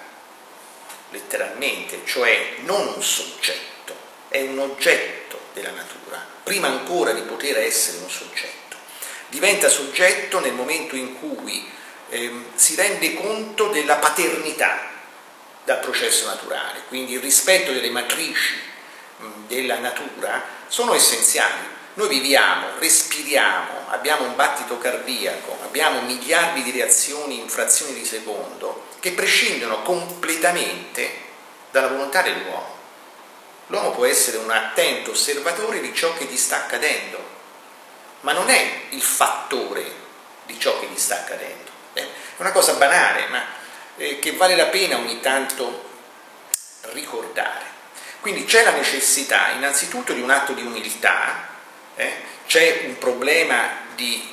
letteralmente, 1.12 2.02
cioè 2.06 2.56
non 2.64 2.94
un 2.96 3.04
soggetto, 3.04 3.96
è 4.30 4.42
un 4.42 4.60
oggetto 4.60 5.40
della 5.54 5.72
natura, 5.72 6.26
prima 6.44 6.68
ancora 6.68 7.12
di 7.12 7.22
poter 7.22 7.58
essere 7.60 7.98
un 8.00 8.10
soggetto. 8.10 8.78
Diventa 9.30 9.70
soggetto 9.70 10.40
nel 10.40 10.54
momento 10.54 10.96
in 10.96 11.20
cui 11.20 11.70
eh, 12.10 12.32
si 12.56 12.76
rende 12.76 13.14
conto 13.14 13.68
della 13.68 13.96
paternità 13.96 14.90
dal 15.64 15.80
processo 15.80 16.26
naturale, 16.26 16.84
quindi 16.88 17.14
il 17.14 17.20
rispetto 17.20 17.72
delle 17.72 17.90
matrici 17.90 18.70
della 19.48 19.78
natura 19.78 20.44
sono 20.68 20.94
essenziali. 20.94 21.80
Noi 21.94 22.08
viviamo, 22.08 22.68
respiriamo, 22.80 23.90
abbiamo 23.90 24.26
un 24.26 24.36
battito 24.36 24.78
cardiaco, 24.78 25.58
abbiamo 25.64 26.02
miliardi 26.02 26.64
di 26.64 26.72
reazioni 26.72 27.40
in 27.40 27.50
frazioni 27.50 27.94
di 27.94 28.06
secondo 28.06 28.88
che 29.02 29.12
prescindono 29.14 29.82
completamente 29.82 31.12
dalla 31.72 31.88
volontà 31.88 32.22
dell'uomo. 32.22 32.78
L'uomo 33.68 33.92
può 33.92 34.06
essere 34.06 34.38
un 34.38 34.52
attento 34.52 35.12
osservatore 35.12 35.82
di 35.82 35.94
ciò 35.94 36.14
che 36.14 36.26
gli 36.26 36.38
sta 36.38 36.58
accadendo, 36.58 37.18
ma 38.22 38.32
non 38.32 38.50
è 38.50 38.84
il 38.90 39.02
fattore 39.02 39.84
di 40.46 40.60
ciò 40.60 40.80
che 40.80 40.86
gli 40.86 41.00
sta 41.00 41.16
accadendo. 41.16 41.72
È 41.94 42.08
una 42.38 42.52
cosa 42.52 42.74
banale, 42.74 43.28
ma 43.28 43.44
eh, 43.98 44.20
che 44.20 44.34
vale 44.34 44.56
la 44.56 44.68
pena 44.68 44.98
ogni 44.98 45.20
tanto 45.20 45.90
ricordare. 46.92 47.66
Quindi 48.20 48.46
c'è 48.46 48.64
la 48.64 48.72
necessità 48.72 49.50
innanzitutto 49.50 50.14
di 50.14 50.22
un 50.22 50.30
atto 50.30 50.54
di 50.54 50.62
umiltà, 50.62 51.48
eh? 51.96 52.14
c'è 52.46 52.84
un 52.86 53.00
problema 53.00 53.68
di 53.96 54.30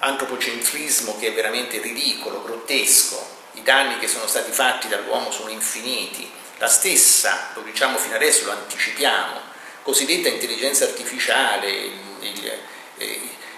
antropocentrismo 0.00 1.16
che 1.18 1.28
è 1.28 1.32
veramente 1.32 1.80
ridicolo, 1.80 2.42
grottesco, 2.42 3.38
i 3.60 3.62
danni 3.62 3.98
che 3.98 4.08
sono 4.08 4.26
stati 4.26 4.50
fatti 4.50 4.88
dall'uomo 4.88 5.30
sono 5.30 5.50
infiniti, 5.50 6.28
la 6.58 6.68
stessa, 6.68 7.50
lo 7.54 7.62
diciamo 7.62 7.98
fino 7.98 8.14
adesso, 8.14 8.46
lo 8.46 8.52
anticipiamo, 8.52 9.40
cosiddetta 9.82 10.28
intelligenza 10.28 10.84
artificiale, 10.84 11.70
il, 11.70 11.92
il, 12.20 12.52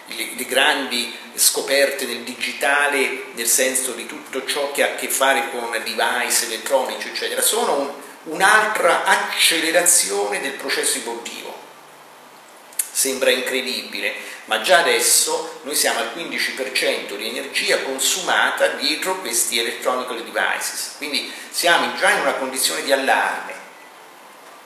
il, 0.06 0.34
le, 0.36 0.44
grandi 0.44 1.16
scoperte 1.34 2.04
nel 2.04 2.20
digitale 2.20 3.26
nel 3.34 3.46
senso 3.46 3.92
di 3.92 4.06
tutto 4.06 4.44
ciò 4.44 4.70
che 4.72 4.82
ha 4.82 4.92
a 4.92 4.94
che 4.96 5.08
fare 5.08 5.50
con 5.50 5.70
device 5.70 6.46
elettronici, 6.46 7.08
eccetera, 7.08 7.40
sono 7.40 7.78
un, 7.78 7.90
un'altra 8.34 9.04
accelerazione 9.04 10.40
del 10.40 10.52
processo 10.52 10.98
evolutivo. 10.98 11.51
Sembra 12.94 13.30
incredibile, 13.30 14.14
ma 14.44 14.60
già 14.60 14.80
adesso 14.80 15.60
noi 15.62 15.74
siamo 15.74 16.00
al 16.00 16.12
15% 16.14 17.16
di 17.16 17.28
energia 17.28 17.80
consumata 17.82 18.66
dietro 18.68 19.20
questi 19.20 19.58
electronic 19.58 20.08
devices, 20.22 20.94
quindi 20.98 21.32
siamo 21.50 21.94
già 21.96 22.10
in 22.10 22.20
una 22.20 22.34
condizione 22.34 22.82
di 22.82 22.92
allarme 22.92 23.54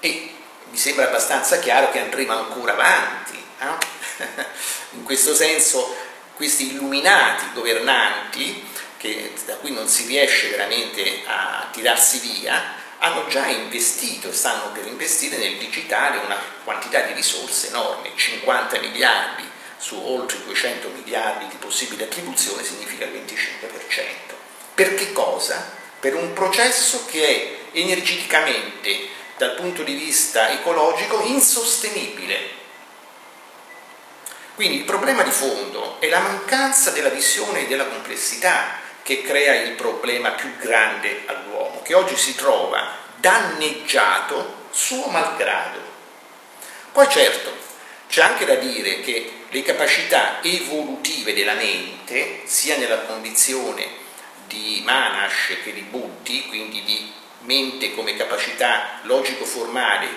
e 0.00 0.34
mi 0.70 0.76
sembra 0.76 1.06
abbastanza 1.06 1.58
chiaro 1.58 1.90
che 1.90 2.00
andremo 2.00 2.32
ancora 2.32 2.72
avanti. 2.72 3.42
Eh? 3.60 4.24
In 4.96 5.04
questo 5.04 5.34
senso 5.34 5.94
questi 6.34 6.72
illuminati 6.72 7.46
governanti, 7.54 8.64
che, 8.96 9.32
da 9.44 9.56
cui 9.56 9.72
non 9.72 9.88
si 9.88 10.06
riesce 10.06 10.48
veramente 10.48 11.22
a 11.26 11.68
tirarsi 11.72 12.18
via, 12.18 12.75
hanno 13.06 13.28
già 13.28 13.46
investito 13.46 14.32
stanno 14.32 14.72
per 14.72 14.86
investire 14.86 15.36
nel 15.36 15.58
digitale 15.58 16.18
una 16.18 16.38
quantità 16.64 17.02
di 17.02 17.12
risorse 17.12 17.68
enorme, 17.68 18.10
50 18.14 18.80
miliardi 18.80 19.44
su 19.78 19.96
oltre 19.96 20.42
200 20.44 20.88
miliardi 20.88 21.46
di 21.46 21.56
possibile 21.56 22.04
attribuzione 22.04 22.64
significa 22.64 23.04
il 23.04 23.12
25%. 23.12 24.34
Per 24.74 24.94
che 24.94 25.12
cosa? 25.12 25.72
Per 26.00 26.14
un 26.14 26.32
processo 26.32 27.04
che 27.06 27.26
è 27.72 27.78
energeticamente, 27.78 29.08
dal 29.36 29.54
punto 29.54 29.82
di 29.82 29.94
vista 29.94 30.50
ecologico, 30.50 31.20
insostenibile 31.20 32.64
quindi 34.56 34.78
il 34.78 34.84
problema 34.84 35.22
di 35.22 35.30
fondo 35.30 36.00
è 36.00 36.08
la 36.08 36.20
mancanza 36.20 36.90
della 36.90 37.10
visione 37.10 37.64
e 37.64 37.66
della 37.66 37.84
complessità 37.84 38.80
che 39.06 39.22
crea 39.22 39.54
il 39.62 39.74
problema 39.74 40.30
più 40.30 40.56
grande 40.56 41.22
all'uomo, 41.26 41.80
che 41.82 41.94
oggi 41.94 42.16
si 42.16 42.34
trova 42.34 42.90
danneggiato 43.14 44.66
suo 44.72 45.06
malgrado. 45.06 45.78
Poi 46.90 47.08
certo, 47.08 47.52
c'è 48.08 48.22
anche 48.22 48.44
da 48.44 48.56
dire 48.56 48.98
che 49.02 49.30
le 49.48 49.62
capacità 49.62 50.42
evolutive 50.42 51.34
della 51.34 51.52
mente, 51.52 52.40
sia 52.46 52.78
nella 52.78 52.98
condizione 53.02 53.86
di 54.48 54.82
Manash 54.84 55.58
che 55.62 55.72
di 55.72 55.82
Buddhi, 55.82 56.48
quindi 56.48 56.82
di 56.82 57.12
mente 57.42 57.94
come 57.94 58.16
capacità 58.16 58.98
logico-formale, 59.02 60.08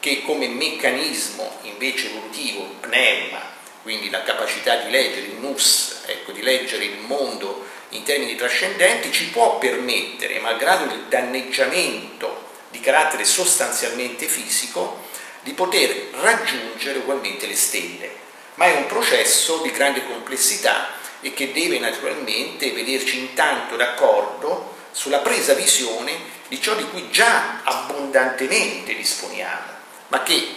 che 0.00 0.22
come 0.22 0.48
meccanismo 0.48 1.58
invece 1.64 2.06
evolutivo, 2.06 2.76
pneuma, 2.80 3.50
quindi 3.82 4.08
la 4.08 4.22
capacità 4.22 4.76
di 4.76 4.90
leggere 4.90 5.26
il 5.26 5.34
nus, 5.34 6.04
ecco, 6.06 6.32
di 6.32 6.40
leggere 6.40 6.84
il 6.84 7.00
mondo 7.00 7.68
in 7.90 8.02
termini 8.04 8.34
trascendenti, 8.36 9.12
ci 9.12 9.28
può 9.28 9.58
permettere, 9.58 10.38
malgrado 10.40 10.84
il 10.92 11.04
danneggiamento 11.08 12.48
di 12.70 12.80
carattere 12.80 13.24
sostanzialmente 13.24 14.26
fisico, 14.26 15.08
di 15.42 15.52
poter 15.52 16.08
raggiungere 16.20 16.98
ugualmente 16.98 17.46
le 17.46 17.56
stelle. 17.56 18.18
Ma 18.54 18.66
è 18.66 18.76
un 18.76 18.86
processo 18.86 19.58
di 19.58 19.70
grande 19.70 20.04
complessità 20.04 20.98
e 21.20 21.32
che 21.32 21.52
deve 21.52 21.78
naturalmente 21.78 22.70
vederci 22.72 23.18
intanto 23.18 23.76
d'accordo 23.76 24.76
sulla 24.92 25.18
presa 25.18 25.54
visione 25.54 26.38
di 26.48 26.60
ciò 26.60 26.74
di 26.74 26.84
cui 26.90 27.10
già 27.10 27.62
abbondantemente 27.62 28.94
disponiamo, 28.94 29.66
ma 30.08 30.22
che 30.22 30.48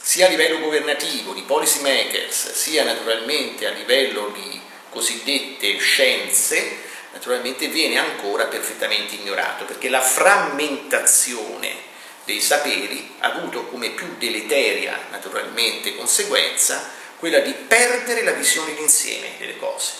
sia 0.00 0.26
a 0.26 0.30
livello 0.30 0.58
governativo, 0.58 1.32
di 1.32 1.42
policy 1.42 1.80
makers, 1.80 2.52
sia 2.52 2.84
naturalmente 2.84 3.66
a 3.66 3.70
livello 3.70 4.28
di 4.28 4.60
cosiddette 4.92 5.78
scienze, 5.78 6.76
naturalmente 7.12 7.68
viene 7.68 7.98
ancora 7.98 8.44
perfettamente 8.44 9.14
ignorato, 9.14 9.64
perché 9.64 9.88
la 9.88 10.02
frammentazione 10.02 11.90
dei 12.24 12.40
saperi 12.40 13.14
ha 13.20 13.32
avuto 13.32 13.66
come 13.66 13.90
più 13.90 14.14
deleteria 14.18 15.06
naturalmente 15.10 15.96
conseguenza 15.96 16.88
quella 17.18 17.40
di 17.40 17.52
perdere 17.52 18.22
la 18.22 18.32
visione 18.32 18.74
d'insieme 18.74 19.32
delle 19.38 19.56
cose. 19.56 19.92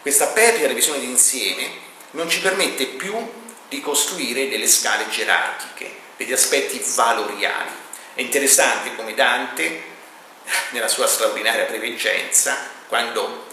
Questa 0.00 0.28
perdita 0.28 0.62
della 0.62 0.74
visione 0.74 1.00
d'insieme 1.00 1.70
non 2.12 2.28
ci 2.28 2.40
permette 2.40 2.84
più 2.86 3.14
di 3.68 3.80
costruire 3.80 4.48
delle 4.48 4.68
scale 4.68 5.08
gerarchiche, 5.08 6.02
degli 6.16 6.32
aspetti 6.32 6.80
valoriali. 6.94 7.70
È 8.14 8.20
interessante 8.20 8.94
come 8.94 9.14
Dante, 9.14 9.82
nella 10.70 10.88
sua 10.88 11.06
straordinaria 11.06 11.64
preveggenza, 11.64 12.70
quando 12.86 13.46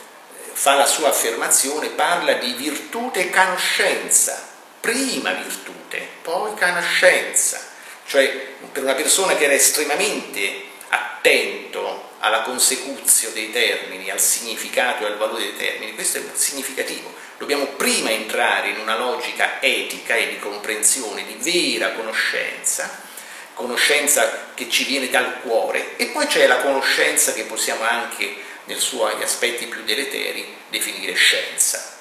fa 0.53 0.75
la 0.75 0.85
sua 0.85 1.09
affermazione, 1.09 1.89
parla 1.89 2.33
di 2.33 2.53
virtute 2.53 3.21
e 3.21 3.29
conoscenza, 3.29 4.49
prima 4.79 5.31
virtute, 5.33 6.07
poi 6.21 6.53
conoscenza, 6.57 7.59
cioè 8.05 8.27
per 8.71 8.83
una 8.83 8.93
persona 8.93 9.35
che 9.35 9.45
era 9.45 9.53
estremamente 9.53 10.69
attento 10.89 12.09
alla 12.19 12.41
consecuzio 12.41 13.31
dei 13.31 13.51
termini, 13.51 14.09
al 14.09 14.19
significato 14.19 15.03
e 15.03 15.07
al 15.07 15.17
valore 15.17 15.43
dei 15.43 15.57
termini, 15.57 15.95
questo 15.95 16.17
è 16.19 16.21
significativo. 16.33 17.13
Dobbiamo 17.37 17.65
prima 17.65 18.11
entrare 18.11 18.69
in 18.69 18.79
una 18.79 18.97
logica 18.97 19.61
etica 19.61 20.15
e 20.15 20.29
di 20.29 20.39
comprensione, 20.39 21.25
di 21.25 21.37
vera 21.39 21.93
conoscenza, 21.93 23.09
conoscenza 23.55 24.49
che 24.53 24.69
ci 24.69 24.83
viene 24.83 25.09
dal 25.09 25.41
cuore, 25.41 25.95
e 25.97 26.07
poi 26.07 26.27
c'è 26.27 26.45
la 26.45 26.57
conoscenza 26.57 27.33
che 27.33 27.45
possiamo 27.45 27.83
anche, 27.83 28.35
nei 28.65 28.79
suoi 28.79 29.21
aspetti 29.21 29.65
più 29.65 29.83
deleteri, 29.83 30.55
definire 30.69 31.13
scienza. 31.13 31.91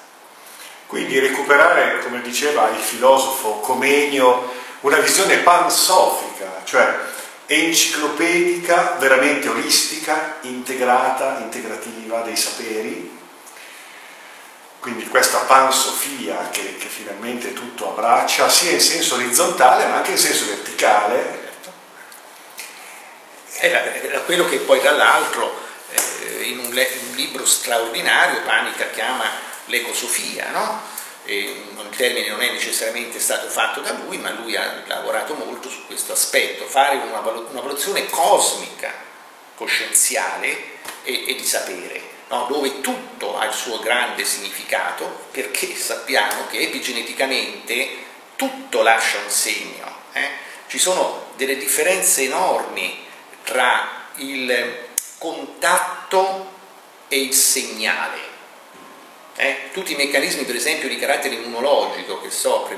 Quindi 0.87 1.18
recuperare, 1.18 2.01
come 2.01 2.20
diceva 2.20 2.68
il 2.70 2.81
filosofo 2.81 3.61
Comenio, 3.61 4.53
una 4.81 4.99
visione 4.99 5.37
pansofica, 5.38 6.62
cioè 6.64 6.99
enciclopedica, 7.46 8.96
veramente 8.99 9.49
olistica, 9.49 10.38
integrata, 10.42 11.38
integrativa 11.40 12.20
dei 12.23 12.37
saperi. 12.37 13.18
Quindi 14.81 15.07
questa 15.09 15.38
pansofia 15.38 16.49
che, 16.51 16.77
che 16.77 16.88
finalmente 16.88 17.53
tutto 17.53 17.90
abbraccia, 17.90 18.49
sia 18.49 18.70
in 18.70 18.81
senso 18.81 19.16
orizzontale 19.16 19.87
ma 19.87 19.96
anche 19.96 20.12
in 20.12 20.18
senso 20.18 20.46
verticale. 20.46 21.49
Era 23.59 24.20
quello 24.25 24.49
che 24.49 24.57
poi 24.59 24.81
tra 24.81 24.92
l'altro 24.92 25.68
eh, 25.92 26.42
in 26.44 26.59
un, 26.59 26.66
un 26.66 27.14
libro 27.14 27.44
straordinario 27.46 28.42
Panica 28.42 28.90
chiama 28.90 29.31
l'ecosofia, 29.66 30.50
no? 30.50 30.98
il 31.24 31.96
termine 31.96 32.29
non 32.29 32.40
è 32.40 32.50
necessariamente 32.50 33.20
stato 33.20 33.48
fatto 33.48 33.81
da 33.81 33.92
lui, 33.92 34.18
ma 34.18 34.31
lui 34.31 34.57
ha 34.57 34.83
lavorato 34.87 35.35
molto 35.35 35.68
su 35.68 35.87
questo 35.87 36.12
aspetto, 36.12 36.64
fare 36.64 36.96
una 36.96 37.20
valutazione 37.20 38.09
cosmica, 38.09 38.92
coscienziale 39.55 40.48
e, 41.03 41.29
e 41.29 41.35
di 41.35 41.44
sapere, 41.44 42.00
no? 42.29 42.46
dove 42.48 42.81
tutto 42.81 43.38
ha 43.38 43.46
il 43.46 43.53
suo 43.53 43.79
grande 43.79 44.24
significato, 44.24 45.26
perché 45.31 45.76
sappiamo 45.76 46.46
che 46.48 46.61
epigeneticamente 46.61 48.09
tutto 48.37 48.83
lascia 48.83 49.18
un 49.18 49.31
segno. 49.31 49.98
Eh? 50.12 50.29
Ci 50.66 50.79
sono 50.79 51.33
delle 51.37 51.57
differenze 51.57 52.22
enormi 52.22 53.07
tra 53.44 54.09
il 54.16 54.88
contatto 55.20 56.59
e 57.09 57.20
il 57.20 57.35
segnale 57.35 58.30
eh? 59.40 59.70
Tutti 59.72 59.92
i 59.92 59.96
meccanismi 59.96 60.44
per 60.44 60.54
esempio 60.54 60.87
di 60.87 60.98
carattere 60.98 61.37
immunologico, 61.37 62.20
che 62.20 62.30
so, 62.30 62.68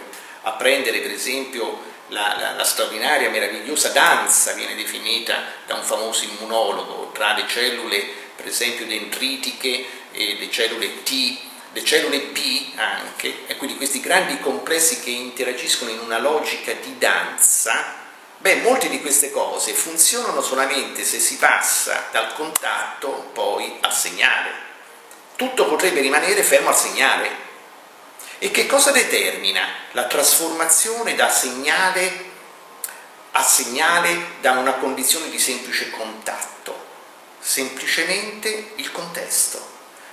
a 0.42 0.52
prendere 0.52 1.00
per 1.00 1.10
esempio 1.10 1.90
la, 2.08 2.36
la, 2.38 2.52
la, 2.52 2.62
straordinaria, 2.62 3.30
meravigliosa 3.30 3.88
danza 3.88 4.52
viene 4.52 4.76
definita 4.76 5.42
da 5.66 5.74
un 5.74 5.82
famoso 5.82 6.22
immunologo 6.24 7.10
tra 7.12 7.34
le 7.34 7.46
cellule 7.48 8.06
per 8.36 8.46
esempio 8.46 8.86
dendritiche 8.86 9.84
e 10.12 10.36
le 10.38 10.50
cellule 10.50 11.02
T, 11.02 11.36
le 11.72 11.84
cellule 11.84 12.18
P 12.18 12.72
anche, 12.76 13.46
e 13.48 13.56
quindi 13.56 13.76
questi 13.76 14.00
grandi 14.00 14.38
complessi 14.38 15.00
che 15.00 15.10
interagiscono 15.10 15.90
in 15.90 15.98
una 15.98 16.18
logica 16.18 16.72
di 16.74 16.96
danza, 16.96 18.01
beh, 18.42 18.56
molte 18.56 18.90
di 18.90 19.00
queste 19.00 19.30
cose 19.30 19.72
funzionano 19.72 20.42
solamente 20.42 21.02
se 21.04 21.18
si 21.18 21.36
passa 21.36 22.08
dal 22.10 22.34
contatto 22.34 23.30
poi 23.32 23.78
al 23.80 23.94
segnale 23.94 24.62
tutto 25.42 25.66
potrebbe 25.66 26.00
rimanere 26.00 26.42
fermo 26.44 26.68
al 26.68 26.76
segnale. 26.76 27.50
E 28.38 28.52
che 28.52 28.66
cosa 28.66 28.92
determina 28.92 29.66
la 29.92 30.06
trasformazione 30.06 31.16
da 31.16 31.28
segnale 31.28 32.30
a 33.32 33.42
segnale 33.42 34.34
da 34.40 34.52
una 34.52 34.74
condizione 34.74 35.30
di 35.30 35.40
semplice 35.40 35.90
contatto? 35.90 36.90
Semplicemente 37.40 38.72
il 38.76 38.92
contesto, 38.92 39.60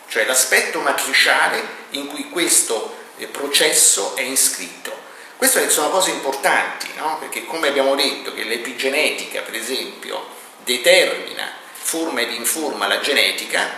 cioè 0.08 0.26
l'aspetto 0.26 0.80
matriciale 0.80 1.64
in 1.92 2.08
cui 2.08 2.30
questo 2.30 2.96
eh, 3.18 3.28
processo 3.28 4.16
è 4.16 4.22
iscritto. 4.22 4.99
Queste 5.40 5.70
sono 5.70 5.90
cose 5.90 6.12
importanti, 6.12 6.90
no? 6.98 7.18
perché 7.18 7.46
come 7.46 7.70
abbiamo 7.70 7.96
detto 7.96 8.34
che 8.34 8.44
l'epigenetica, 8.44 9.40
per 9.40 9.56
esempio, 9.56 10.28
determina, 10.66 11.50
forma 11.72 12.20
ed 12.20 12.34
informa 12.34 12.88
la 12.88 13.00
genetica, 13.00 13.70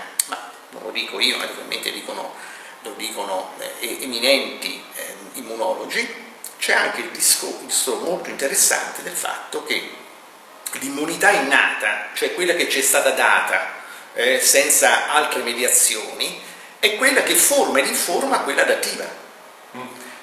non 0.71 0.81
lo 0.81 0.89
dico 0.89 1.19
io, 1.19 1.37
naturalmente 1.37 1.91
dicono, 1.91 2.33
lo 2.81 2.93
dicono 2.97 3.53
eh, 3.59 3.99
eminenti 4.01 4.83
eh, 4.95 5.15
immunologi, 5.33 6.11
c'è 6.57 6.73
anche 6.73 7.01
il 7.01 7.11
discorso 7.11 7.97
molto 7.97 8.31
interessante 8.31 9.03
del 9.03 9.15
fatto 9.15 9.63
che 9.63 9.87
l'immunità 10.79 11.29
innata, 11.29 12.07
cioè 12.15 12.33
quella 12.33 12.55
che 12.55 12.69
ci 12.69 12.79
è 12.79 12.81
stata 12.81 13.11
data 13.11 13.83
eh, 14.15 14.41
senza 14.41 15.11
altre 15.11 15.43
mediazioni, 15.43 16.41
è 16.79 16.95
quella 16.95 17.21
che 17.21 17.35
forma 17.35 17.77
ed 17.77 17.85
informa 17.85 18.39
quella 18.39 18.63
adattiva. 18.63 19.29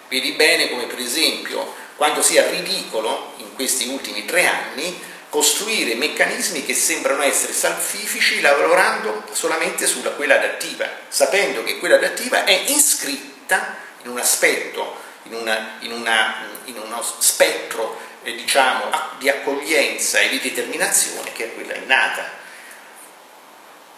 Vedi 0.09 0.33
bene 0.33 0.71
come 0.71 0.87
per 0.87 0.99
esempio 0.99 1.75
quando 1.97 2.23
sia 2.23 2.49
ridicolo 2.49 3.35
in 3.39 3.55
questi 3.55 3.89
ultimi 3.89 4.25
tre 4.25 4.47
anni 4.47 4.99
costruire 5.29 5.95
meccanismi 5.95 6.65
che 6.65 6.75
sembrano 6.75 7.23
essere 7.23 7.53
salvifici 7.53 8.41
lavorando 8.41 9.25
solamente 9.33 9.87
sulla 9.87 10.11
quella 10.13 10.37
adattiva, 10.37 10.89
sapendo 11.09 11.63
che 11.63 11.79
quella 11.79 11.97
adattiva 11.97 12.45
è 12.45 12.65
iscritta 12.69 13.77
in 14.05 14.11
un 14.11 14.19
aspetto, 14.19 14.97
in, 15.25 15.35
una, 15.35 15.77
in, 15.81 15.93
una, 15.93 16.47
in 16.65 16.79
uno 16.79 17.03
spettro 17.19 18.01
eh, 18.23 18.35
diciamo, 18.35 18.91
di 19.19 19.29
accoglienza 19.29 20.21
e 20.21 20.31
di 20.31 20.41
determinazione 20.41 21.33
che 21.33 21.45
è 21.45 21.55
quella 21.55 21.75
innata. 21.75 22.37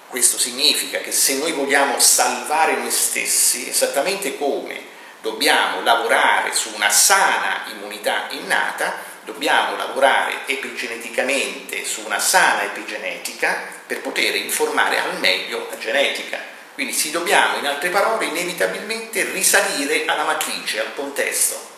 Questo 0.08 0.38
significa 0.38 0.98
che 0.98 1.12
se 1.12 1.36
noi 1.36 1.52
vogliamo 1.52 2.00
salvare 2.00 2.74
noi 2.74 2.90
stessi, 2.90 3.68
esattamente 3.68 4.36
come 4.36 4.98
dobbiamo 5.20 5.82
lavorare 5.82 6.54
su 6.54 6.70
una 6.74 6.90
sana 6.90 7.64
immunità 7.70 8.26
innata, 8.30 8.96
dobbiamo 9.24 9.76
lavorare 9.76 10.46
epigeneticamente 10.46 11.84
su 11.84 12.02
una 12.04 12.18
sana 12.18 12.64
epigenetica 12.64 13.62
per 13.86 14.00
poter 14.00 14.34
informare 14.36 14.98
al 14.98 15.18
meglio 15.18 15.66
la 15.70 15.78
genetica. 15.78 16.38
Quindi 16.74 16.92
si 16.92 17.10
dobbiamo, 17.10 17.58
in 17.58 17.66
altre 17.66 17.90
parole, 17.90 18.26
inevitabilmente 18.26 19.24
risalire 19.24 20.04
alla 20.06 20.24
matrice, 20.24 20.80
al 20.80 20.94
contesto. 20.94 21.68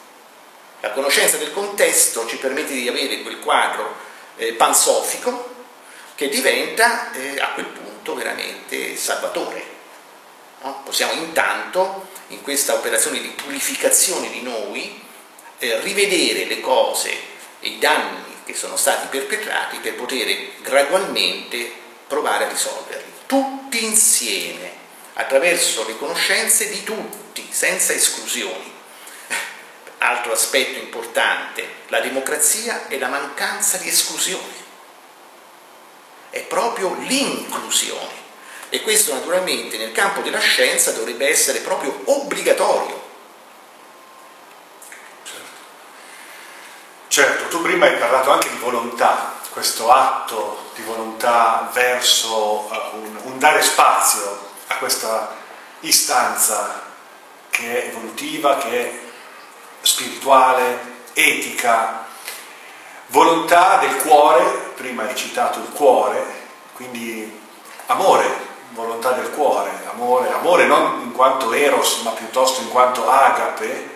La 0.80 0.90
conoscenza 0.90 1.36
del 1.36 1.52
contesto 1.52 2.26
ci 2.26 2.36
permette 2.36 2.72
di 2.72 2.88
avere 2.88 3.22
quel 3.22 3.40
quadro 3.40 3.96
eh, 4.36 4.52
pansofico 4.52 5.54
che 6.14 6.28
diventa 6.28 7.10
eh, 7.12 7.40
a 7.40 7.48
quel 7.50 7.66
punto 7.66 8.14
veramente 8.14 8.96
salvatore. 8.96 9.64
No? 10.62 10.82
Possiamo 10.84 11.12
intanto, 11.12 12.08
in 12.32 12.42
questa 12.42 12.74
operazione 12.74 13.20
di 13.20 13.28
purificazione 13.28 14.30
di 14.30 14.42
noi, 14.42 15.00
eh, 15.58 15.80
rivedere 15.80 16.46
le 16.46 16.60
cose 16.60 17.10
e 17.60 17.68
i 17.68 17.78
danni 17.78 18.40
che 18.44 18.54
sono 18.54 18.76
stati 18.76 19.06
perpetrati 19.06 19.78
per 19.78 19.94
poter 19.94 20.60
gradualmente 20.62 21.72
provare 22.08 22.46
a 22.46 22.48
risolverli, 22.48 23.12
tutti 23.26 23.84
insieme, 23.84 24.80
attraverso 25.14 25.86
le 25.86 25.96
conoscenze 25.96 26.68
di 26.68 26.82
tutti, 26.82 27.46
senza 27.50 27.92
esclusioni. 27.92 28.72
Altro 29.98 30.32
aspetto 30.32 30.78
importante, 30.78 31.66
la 31.88 32.00
democrazia 32.00 32.88
è 32.88 32.98
la 32.98 33.08
mancanza 33.08 33.76
di 33.76 33.88
esclusioni, 33.88 34.60
è 36.30 36.40
proprio 36.40 36.96
l'inclusione. 37.06 38.21
E 38.74 38.80
questo 38.80 39.12
naturalmente 39.12 39.76
nel 39.76 39.92
campo 39.92 40.22
della 40.22 40.38
scienza 40.38 40.92
dovrebbe 40.92 41.28
essere 41.28 41.58
proprio 41.58 41.94
obbligatorio. 42.06 43.02
Certo, 47.06 47.48
tu 47.48 47.60
prima 47.60 47.84
hai 47.84 47.98
parlato 47.98 48.30
anche 48.30 48.48
di 48.48 48.56
volontà, 48.56 49.34
questo 49.50 49.92
atto 49.92 50.70
di 50.74 50.80
volontà 50.84 51.68
verso 51.74 52.34
uh, 52.34 52.96
un, 52.96 53.18
un, 53.24 53.38
dare 53.38 53.60
spazio 53.60 54.38
a 54.68 54.76
questa 54.76 55.36
istanza 55.80 56.82
che 57.50 57.82
è 57.82 57.88
evolutiva, 57.88 58.56
che 58.56 58.70
è 58.70 58.98
spirituale, 59.82 60.78
etica, 61.12 62.06
volontà 63.08 63.76
del 63.80 63.96
cuore, 63.96 64.44
prima 64.76 65.02
hai 65.02 65.14
citato 65.14 65.58
il 65.58 65.68
cuore, 65.72 66.24
quindi 66.72 67.38
amore, 67.84 68.51
volontà 68.74 69.12
del 69.12 69.30
cuore 69.30 69.82
amore, 69.92 70.32
amore 70.32 70.66
non 70.66 71.00
in 71.02 71.12
quanto 71.12 71.52
eros, 71.52 72.00
ma 72.02 72.10
piuttosto 72.10 72.60
in 72.60 72.68
quanto 72.68 73.08
agape, 73.08 73.90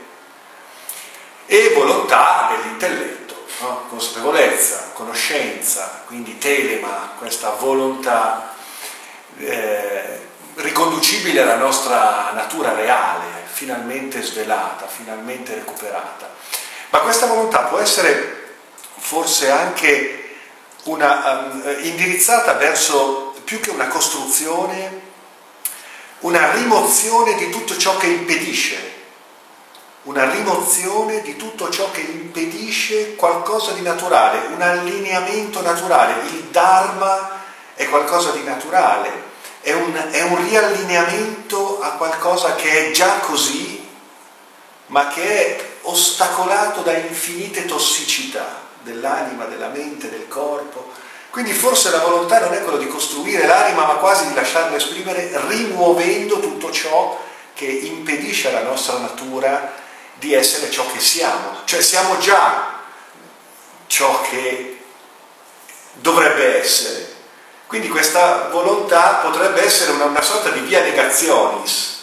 e 1.46 1.72
volontà 1.74 2.50
dell'intelletto, 2.50 3.46
no? 3.60 3.86
consapevolezza, 3.88 4.90
conoscenza, 4.92 6.02
quindi 6.06 6.38
telema, 6.38 7.12
questa 7.18 7.50
volontà 7.50 8.54
eh, 9.38 10.24
riconducibile 10.54 11.42
alla 11.42 11.56
nostra 11.56 12.30
natura 12.32 12.72
reale, 12.72 13.44
finalmente 13.44 14.22
svelata, 14.22 14.86
finalmente 14.86 15.54
recuperata. 15.54 16.28
Ma 16.90 16.98
questa 17.00 17.26
volontà 17.26 17.60
può 17.60 17.78
essere 17.78 18.54
forse 18.98 19.50
anche 19.50 20.36
una, 20.84 21.50
um, 21.52 21.76
indirizzata 21.82 22.54
verso 22.54 23.25
più 23.46 23.60
che 23.60 23.70
una 23.70 23.86
costruzione, 23.86 25.00
una 26.20 26.50
rimozione 26.50 27.36
di 27.36 27.48
tutto 27.48 27.76
ciò 27.76 27.96
che 27.96 28.08
impedisce, 28.08 28.94
una 30.02 30.28
rimozione 30.28 31.22
di 31.22 31.36
tutto 31.36 31.70
ciò 31.70 31.92
che 31.92 32.00
impedisce 32.00 33.14
qualcosa 33.14 33.70
di 33.70 33.82
naturale, 33.82 34.48
un 34.52 34.60
allineamento 34.60 35.62
naturale. 35.62 36.26
Il 36.26 36.46
Dharma 36.50 37.44
è 37.74 37.88
qualcosa 37.88 38.32
di 38.32 38.42
naturale, 38.42 39.10
è 39.60 39.72
un, 39.72 39.94
è 40.10 40.22
un 40.22 40.44
riallineamento 40.44 41.78
a 41.80 41.90
qualcosa 41.90 42.56
che 42.56 42.88
è 42.88 42.90
già 42.90 43.20
così, 43.20 43.88
ma 44.86 45.06
che 45.06 45.56
è 45.56 45.68
ostacolato 45.82 46.80
da 46.80 46.96
infinite 46.96 47.64
tossicità 47.64 48.60
dell'anima, 48.82 49.44
della 49.44 49.68
mente, 49.68 50.10
del 50.10 50.26
corpo. 50.26 51.04
Quindi 51.36 51.52
forse 51.52 51.90
la 51.90 51.98
volontà 51.98 52.38
non 52.38 52.54
è 52.54 52.62
quello 52.62 52.78
di 52.78 52.88
costruire 52.88 53.46
l'anima, 53.46 53.84
ma 53.84 53.96
quasi 53.96 54.26
di 54.26 54.32
lasciarla 54.32 54.74
esprimere, 54.74 55.30
rimuovendo 55.48 56.40
tutto 56.40 56.70
ciò 56.70 57.22
che 57.52 57.66
impedisce 57.66 58.48
alla 58.48 58.62
nostra 58.62 58.96
natura 58.96 59.74
di 60.14 60.32
essere 60.32 60.70
ciò 60.70 60.90
che 60.90 60.98
siamo. 60.98 61.58
Cioè 61.66 61.82
siamo 61.82 62.16
già 62.16 62.80
ciò 63.86 64.22
che 64.22 64.82
dovrebbe 65.92 66.58
essere. 66.58 67.06
Quindi 67.66 67.88
questa 67.88 68.48
volontà 68.48 69.16
potrebbe 69.16 69.62
essere 69.62 69.90
una, 69.90 70.04
una 70.04 70.22
sorta 70.22 70.48
di 70.48 70.60
via 70.60 70.80
negazionis. 70.80 71.98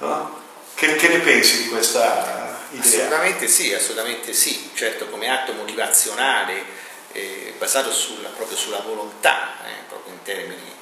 No? 0.00 0.40
Che, 0.74 0.96
che, 0.96 1.08
ne 1.08 1.20
pensi 1.20 1.62
di 1.62 1.68
questa 1.70 2.58
idea? 2.72 2.82
Assolutamente 2.82 3.48
sì, 3.48 3.72
assolutamente 3.72 4.34
sì. 4.34 4.70
Certo 4.74 5.08
come 5.08 5.30
atto 5.30 5.54
motivazionale 5.54 6.73
eh, 7.14 7.54
basato 7.56 7.92
sulla, 7.92 8.28
proprio 8.30 8.56
sulla 8.56 8.80
volontà, 8.80 9.54
eh, 9.64 9.84
proprio 9.88 10.12
in 10.12 10.22
termini, 10.22 10.72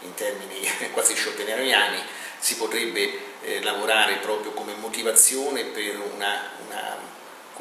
in 0.00 0.14
termini 0.14 0.68
quasi 0.92 1.14
schopenhaueriani, 1.14 2.02
si 2.38 2.56
potrebbe 2.56 3.18
eh, 3.42 3.62
lavorare 3.62 4.16
proprio 4.16 4.52
come 4.52 4.74
motivazione 4.74 5.64
per, 5.64 6.00
una, 6.00 6.50
una, 6.66 6.96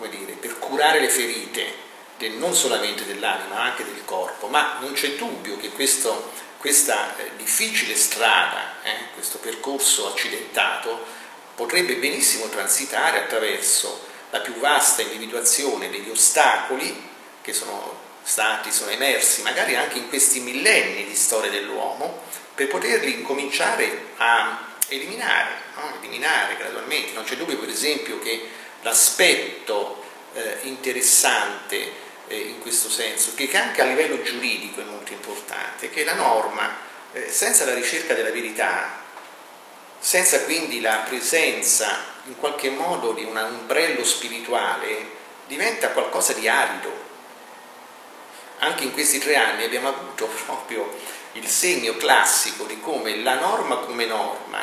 dire, 0.09 0.34
per 0.34 0.57
curare 0.57 0.99
le 0.99 1.09
ferite 1.09 1.89
del, 2.17 2.32
non 2.32 2.55
solamente 2.55 3.05
dell'anima 3.05 3.55
ma 3.55 3.63
anche 3.63 3.84
del 3.84 4.03
corpo, 4.05 4.47
ma 4.47 4.77
non 4.79 4.93
c'è 4.93 5.15
dubbio 5.15 5.57
che 5.57 5.69
questo, 5.69 6.32
questa 6.57 7.17
eh, 7.17 7.32
difficile 7.36 7.95
strada, 7.95 8.82
eh, 8.84 9.13
questo 9.13 9.39
percorso 9.39 10.07
accidentato, 10.07 11.19
potrebbe 11.53 11.95
benissimo 11.97 12.47
transitare 12.47 13.19
attraverso 13.19 14.07
la 14.29 14.39
più 14.39 14.53
vasta 14.55 15.01
individuazione 15.01 15.89
degli 15.89 16.09
ostacoli 16.09 17.09
che 17.41 17.53
sono 17.53 18.01
stati, 18.32 18.71
sono 18.71 18.91
emersi 18.91 19.41
magari 19.41 19.75
anche 19.75 19.97
in 19.97 20.07
questi 20.07 20.39
millenni 20.39 21.03
di 21.03 21.15
storia 21.15 21.51
dell'uomo, 21.51 22.23
per 22.55 22.69
poterli 22.69 23.11
incominciare 23.11 24.05
a 24.15 24.69
eliminare, 24.88 25.51
no? 25.75 25.95
eliminare 25.99 26.55
gradualmente. 26.55 27.11
Non 27.11 27.25
c'è 27.25 27.36
dubbio 27.36 27.57
per 27.57 27.67
esempio 27.67 28.19
che 28.19 28.47
l'aspetto 28.84 30.01
eh, 30.34 30.59
interessante 30.61 31.91
eh, 32.27 32.38
in 32.38 32.59
questo 32.59 32.89
senso, 32.89 33.34
che 33.36 33.49
anche 33.53 33.82
a 33.82 33.86
livello 33.86 34.21
giuridico 34.21 34.79
è 34.79 34.86
molto 34.86 35.11
importante, 35.11 35.89
che 35.89 36.05
la 36.05 36.13
norma, 36.13 36.77
eh, 37.11 37.29
senza 37.29 37.65
la 37.65 37.73
ricerca 37.73 38.13
della 38.13 38.32
verità, 38.32 38.99
senza 39.99 40.41
quindi 40.43 40.79
la 40.79 41.03
presenza 41.05 41.97
in 42.27 42.38
qualche 42.38 42.69
modo 42.69 43.11
di 43.11 43.25
un 43.25 43.36
ombrello 43.36 44.05
spirituale, 44.05 45.19
diventa 45.47 45.89
qualcosa 45.89 46.32
di 46.32 46.47
arido. 46.47 47.11
Anche 48.64 48.84
in 48.84 48.91
questi 48.91 49.18
tre 49.18 49.36
anni 49.38 49.64
abbiamo 49.64 49.88
avuto 49.88 50.28
proprio 50.45 50.95
il 51.32 51.47
segno 51.47 51.97
classico 51.97 52.66
di 52.66 52.80
come 52.80 53.16
la 53.18 53.39
norma 53.39 53.78
come 53.78 54.05
norma 54.05 54.59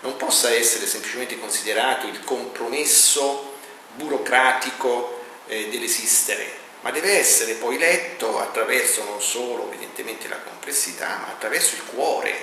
non 0.00 0.16
possa 0.16 0.50
essere 0.50 0.86
semplicemente 0.86 1.38
considerato 1.38 2.06
il 2.06 2.24
compromesso 2.24 3.56
burocratico 3.94 5.20
eh, 5.48 5.68
dell'esistere, 5.68 6.50
ma 6.80 6.90
deve 6.92 7.18
essere 7.18 7.52
poi 7.54 7.76
letto 7.76 8.40
attraverso 8.40 9.04
non 9.04 9.20
solo 9.20 9.66
evidentemente 9.66 10.28
la 10.28 10.38
complessità, 10.38 11.18
ma 11.20 11.26
attraverso 11.28 11.74
il 11.74 11.84
cuore, 11.84 12.34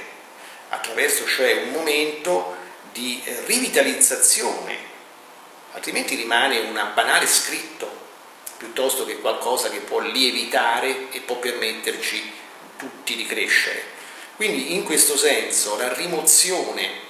attraverso 0.70 1.26
cioè 1.26 1.64
un 1.64 1.72
momento 1.72 2.56
di 2.94 3.22
rivitalizzazione, 3.46 4.78
altrimenti 5.72 6.14
rimane 6.14 6.60
un 6.60 6.92
banale 6.94 7.26
scritto 7.26 7.99
piuttosto 8.60 9.06
che 9.06 9.20
qualcosa 9.20 9.70
che 9.70 9.80
può 9.80 10.00
lievitare 10.00 11.08
e 11.12 11.22
può 11.22 11.38
permetterci 11.38 12.32
tutti 12.78 13.16
di 13.16 13.26
crescere. 13.26 13.82
Quindi 14.36 14.76
in 14.76 14.84
questo 14.84 15.18
senso 15.18 15.78
la 15.78 15.94
rimozione 15.94 17.08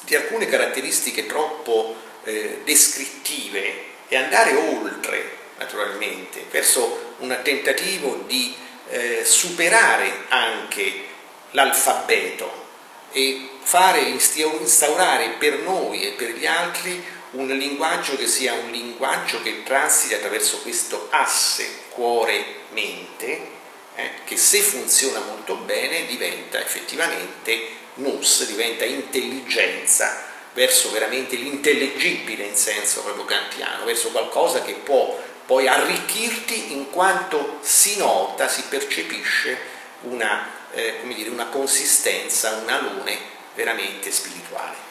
di 0.00 0.16
alcune 0.16 0.46
caratteristiche 0.46 1.26
troppo 1.26 1.94
eh, 2.24 2.62
descrittive 2.64 3.84
e 4.08 4.16
andare 4.16 4.56
oltre 4.56 5.36
naturalmente, 5.58 6.44
verso 6.50 7.14
un 7.18 7.38
tentativo 7.42 8.24
di 8.26 8.54
eh, 8.88 9.22
superare 9.24 10.24
anche 10.28 11.04
l'alfabeto 11.52 12.64
e 13.12 13.50
fare, 13.62 14.00
instaurare 14.00 15.36
per 15.38 15.60
noi 15.60 16.02
e 16.02 16.10
per 16.10 16.30
gli 16.30 16.46
altri 16.46 17.02
un 17.36 17.46
linguaggio 17.48 18.16
che 18.16 18.26
sia 18.26 18.54
un 18.54 18.70
linguaggio 18.70 19.42
che 19.42 19.62
transiti 19.62 20.14
attraverso 20.14 20.58
questo 20.60 21.08
asse 21.10 21.84
cuore-mente, 21.90 23.54
eh, 23.94 24.10
che 24.24 24.36
se 24.36 24.60
funziona 24.60 25.20
molto 25.20 25.56
bene 25.56 26.06
diventa 26.06 26.60
effettivamente 26.60 27.68
nus, 27.94 28.46
diventa 28.46 28.84
intelligenza 28.84 30.24
verso 30.52 30.90
veramente 30.90 31.36
l'intellegibile 31.36 32.44
in 32.44 32.56
senso 32.56 33.02
proprio 33.02 33.24
kantiano, 33.26 33.84
verso 33.84 34.08
qualcosa 34.08 34.62
che 34.62 34.72
può 34.72 35.22
poi 35.44 35.68
arricchirti 35.68 36.72
in 36.72 36.90
quanto 36.90 37.58
si 37.60 37.98
nota, 37.98 38.48
si 38.48 38.62
percepisce 38.68 39.56
una, 40.02 40.50
eh, 40.72 41.00
dire, 41.04 41.28
una 41.28 41.46
consistenza, 41.46 42.52
un 42.62 42.68
alone 42.68 43.18
veramente 43.54 44.10
spirituale. 44.10 44.85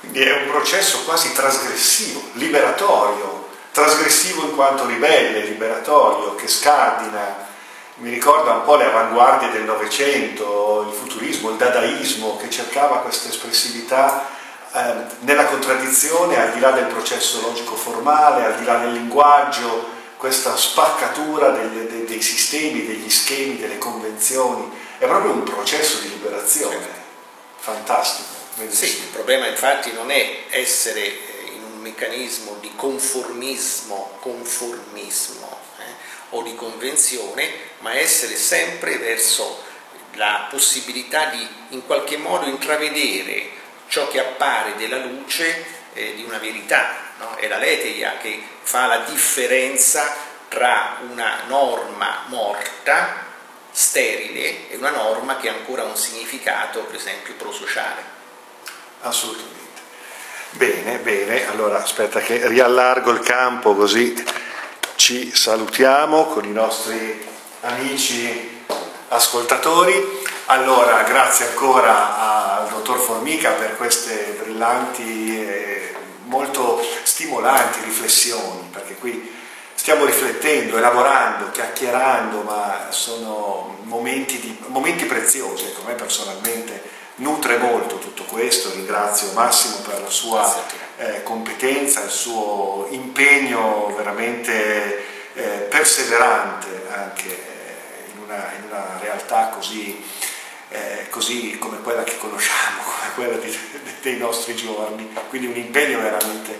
Quindi 0.00 0.22
è 0.22 0.42
un 0.42 0.50
processo 0.50 1.04
quasi 1.04 1.32
trasgressivo, 1.32 2.22
liberatorio, 2.34 3.48
trasgressivo 3.72 4.42
in 4.42 4.54
quanto 4.54 4.86
ribelle, 4.86 5.40
liberatorio, 5.40 6.34
che 6.34 6.48
scardina, 6.48 7.46
mi 7.96 8.10
ricorda 8.10 8.52
un 8.52 8.64
po' 8.64 8.76
le 8.76 8.84
avanguardie 8.84 9.50
del 9.50 9.64
Novecento, 9.64 10.86
il 10.88 10.94
futurismo, 10.94 11.50
il 11.50 11.56
dadaismo, 11.56 12.36
che 12.36 12.48
cercava 12.48 12.98
questa 12.98 13.28
espressività 13.28 14.28
eh, 14.72 14.94
nella 15.20 15.46
contraddizione, 15.46 16.40
al 16.40 16.52
di 16.52 16.60
là 16.60 16.70
del 16.70 16.86
processo 16.86 17.40
logico 17.40 17.74
formale, 17.74 18.44
al 18.44 18.56
di 18.56 18.64
là 18.64 18.76
del 18.78 18.92
linguaggio, 18.92 19.96
questa 20.16 20.56
spaccatura 20.56 21.50
dei, 21.50 21.86
dei, 21.88 22.04
dei 22.04 22.22
sistemi, 22.22 22.86
degli 22.86 23.10
schemi, 23.10 23.58
delle 23.58 23.78
convenzioni, 23.78 24.70
è 24.98 25.06
proprio 25.06 25.32
un 25.32 25.42
processo 25.42 25.98
di 26.00 26.10
liberazione. 26.10 26.86
Fantastico. 27.56 28.37
Sì, 28.66 28.86
il 28.86 29.08
problema 29.12 29.46
infatti 29.46 29.92
non 29.92 30.10
è 30.10 30.46
essere 30.50 31.00
eh, 31.00 31.52
in 31.54 31.62
un 31.62 31.78
meccanismo 31.78 32.56
di 32.60 32.72
conformismo, 32.74 34.16
conformismo 34.18 35.60
eh, 35.78 35.82
o 36.30 36.42
di 36.42 36.56
convenzione, 36.56 37.52
ma 37.78 37.94
essere 37.94 38.34
sempre 38.34 38.98
verso 38.98 39.62
la 40.14 40.48
possibilità 40.50 41.26
di 41.26 41.48
in 41.68 41.86
qualche 41.86 42.16
modo 42.16 42.46
intravedere 42.46 43.48
ciò 43.86 44.08
che 44.08 44.18
appare 44.18 44.74
della 44.74 44.98
luce 44.98 45.64
eh, 45.94 46.14
di 46.16 46.24
una 46.24 46.38
verità, 46.38 46.96
no? 47.18 47.36
è 47.36 47.46
la 47.46 47.58
leteia 47.58 48.16
che 48.18 48.42
fa 48.62 48.86
la 48.86 48.98
differenza 49.08 50.16
tra 50.48 50.98
una 51.08 51.42
norma 51.46 52.24
morta, 52.26 53.24
sterile, 53.70 54.68
e 54.68 54.76
una 54.76 54.90
norma 54.90 55.36
che 55.36 55.48
ha 55.48 55.52
ancora 55.52 55.84
un 55.84 55.96
significato, 55.96 56.80
per 56.80 56.96
esempio, 56.96 57.34
prosociale. 57.34 58.17
Assolutamente. 59.02 59.56
Bene, 60.50 60.98
bene, 60.98 61.48
allora 61.48 61.82
aspetta 61.82 62.20
che 62.20 62.48
riallargo 62.48 63.10
il 63.10 63.20
campo 63.20 63.74
così 63.74 64.14
ci 64.96 65.32
salutiamo 65.32 66.24
con 66.26 66.44
i 66.44 66.52
nostri 66.52 67.26
amici 67.60 68.64
ascoltatori. 69.08 70.26
Allora, 70.46 71.02
grazie 71.02 71.48
ancora 71.48 72.58
al 72.58 72.68
dottor 72.70 72.98
Formica 72.98 73.50
per 73.52 73.76
queste 73.76 74.36
brillanti 74.42 75.38
e 75.38 75.94
molto 76.24 76.82
stimolanti 77.02 77.80
riflessioni, 77.84 78.68
perché 78.72 78.94
qui 78.94 79.36
stiamo 79.74 80.04
riflettendo, 80.04 80.76
elaborando, 80.76 81.50
chiacchierando, 81.50 82.42
ma 82.42 82.88
sono 82.90 83.78
momenti, 83.82 84.40
di, 84.40 84.58
momenti 84.66 85.04
preziosi. 85.04 85.66
Ecco, 85.66 85.82
me 85.86 85.94
personalmente 85.94 86.67
nutre 87.18 87.56
molto 87.56 87.98
tutto 87.98 88.24
questo, 88.24 88.70
ringrazio 88.72 89.32
Massimo 89.32 89.78
per 89.78 90.00
la 90.02 90.10
sua 90.10 90.64
eh, 90.98 91.22
competenza, 91.22 92.02
il 92.02 92.10
suo 92.10 92.86
impegno 92.90 93.92
veramente 93.96 95.04
eh, 95.34 95.42
perseverante 95.68 96.86
anche 96.92 97.28
eh, 97.28 98.10
in, 98.12 98.22
una, 98.22 98.52
in, 98.56 98.64
una, 98.64 98.98
realtà 99.00 99.48
così, 99.48 100.04
eh, 100.70 101.06
così, 101.10 101.56
come 101.58 101.80
quella 101.80 102.04
che 102.04 102.16
conosciamo, 102.18 102.82
come 102.84 103.14
quella 103.14 103.36
di, 103.36 103.58
dei 104.02 104.16
nostri 104.16 104.54
giorni, 104.54 105.12
quindi 105.28 105.46
un 105.46 105.56
impegno 105.56 106.00
veramente, 106.00 106.58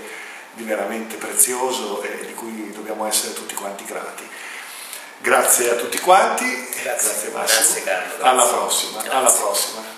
veramente 0.54 1.16
prezioso 1.16 2.02
e 2.02 2.26
di 2.26 2.34
cui 2.34 2.72
dobbiamo 2.72 3.06
essere 3.06 3.32
tutti 3.32 3.54
quanti 3.54 3.84
grati. 3.84 4.26
Grazie 5.20 5.70
a 5.70 5.74
tutti 5.74 5.98
quanti, 5.98 6.44
grazie, 6.82 6.82
grazie 6.82 7.30
Massimo, 7.30 7.60
grazie 7.60 7.82
Carlo, 7.82 8.24
alla 8.24 8.44
prossima, 8.44 9.02
alla 9.08 9.30
prossima. 9.30 9.97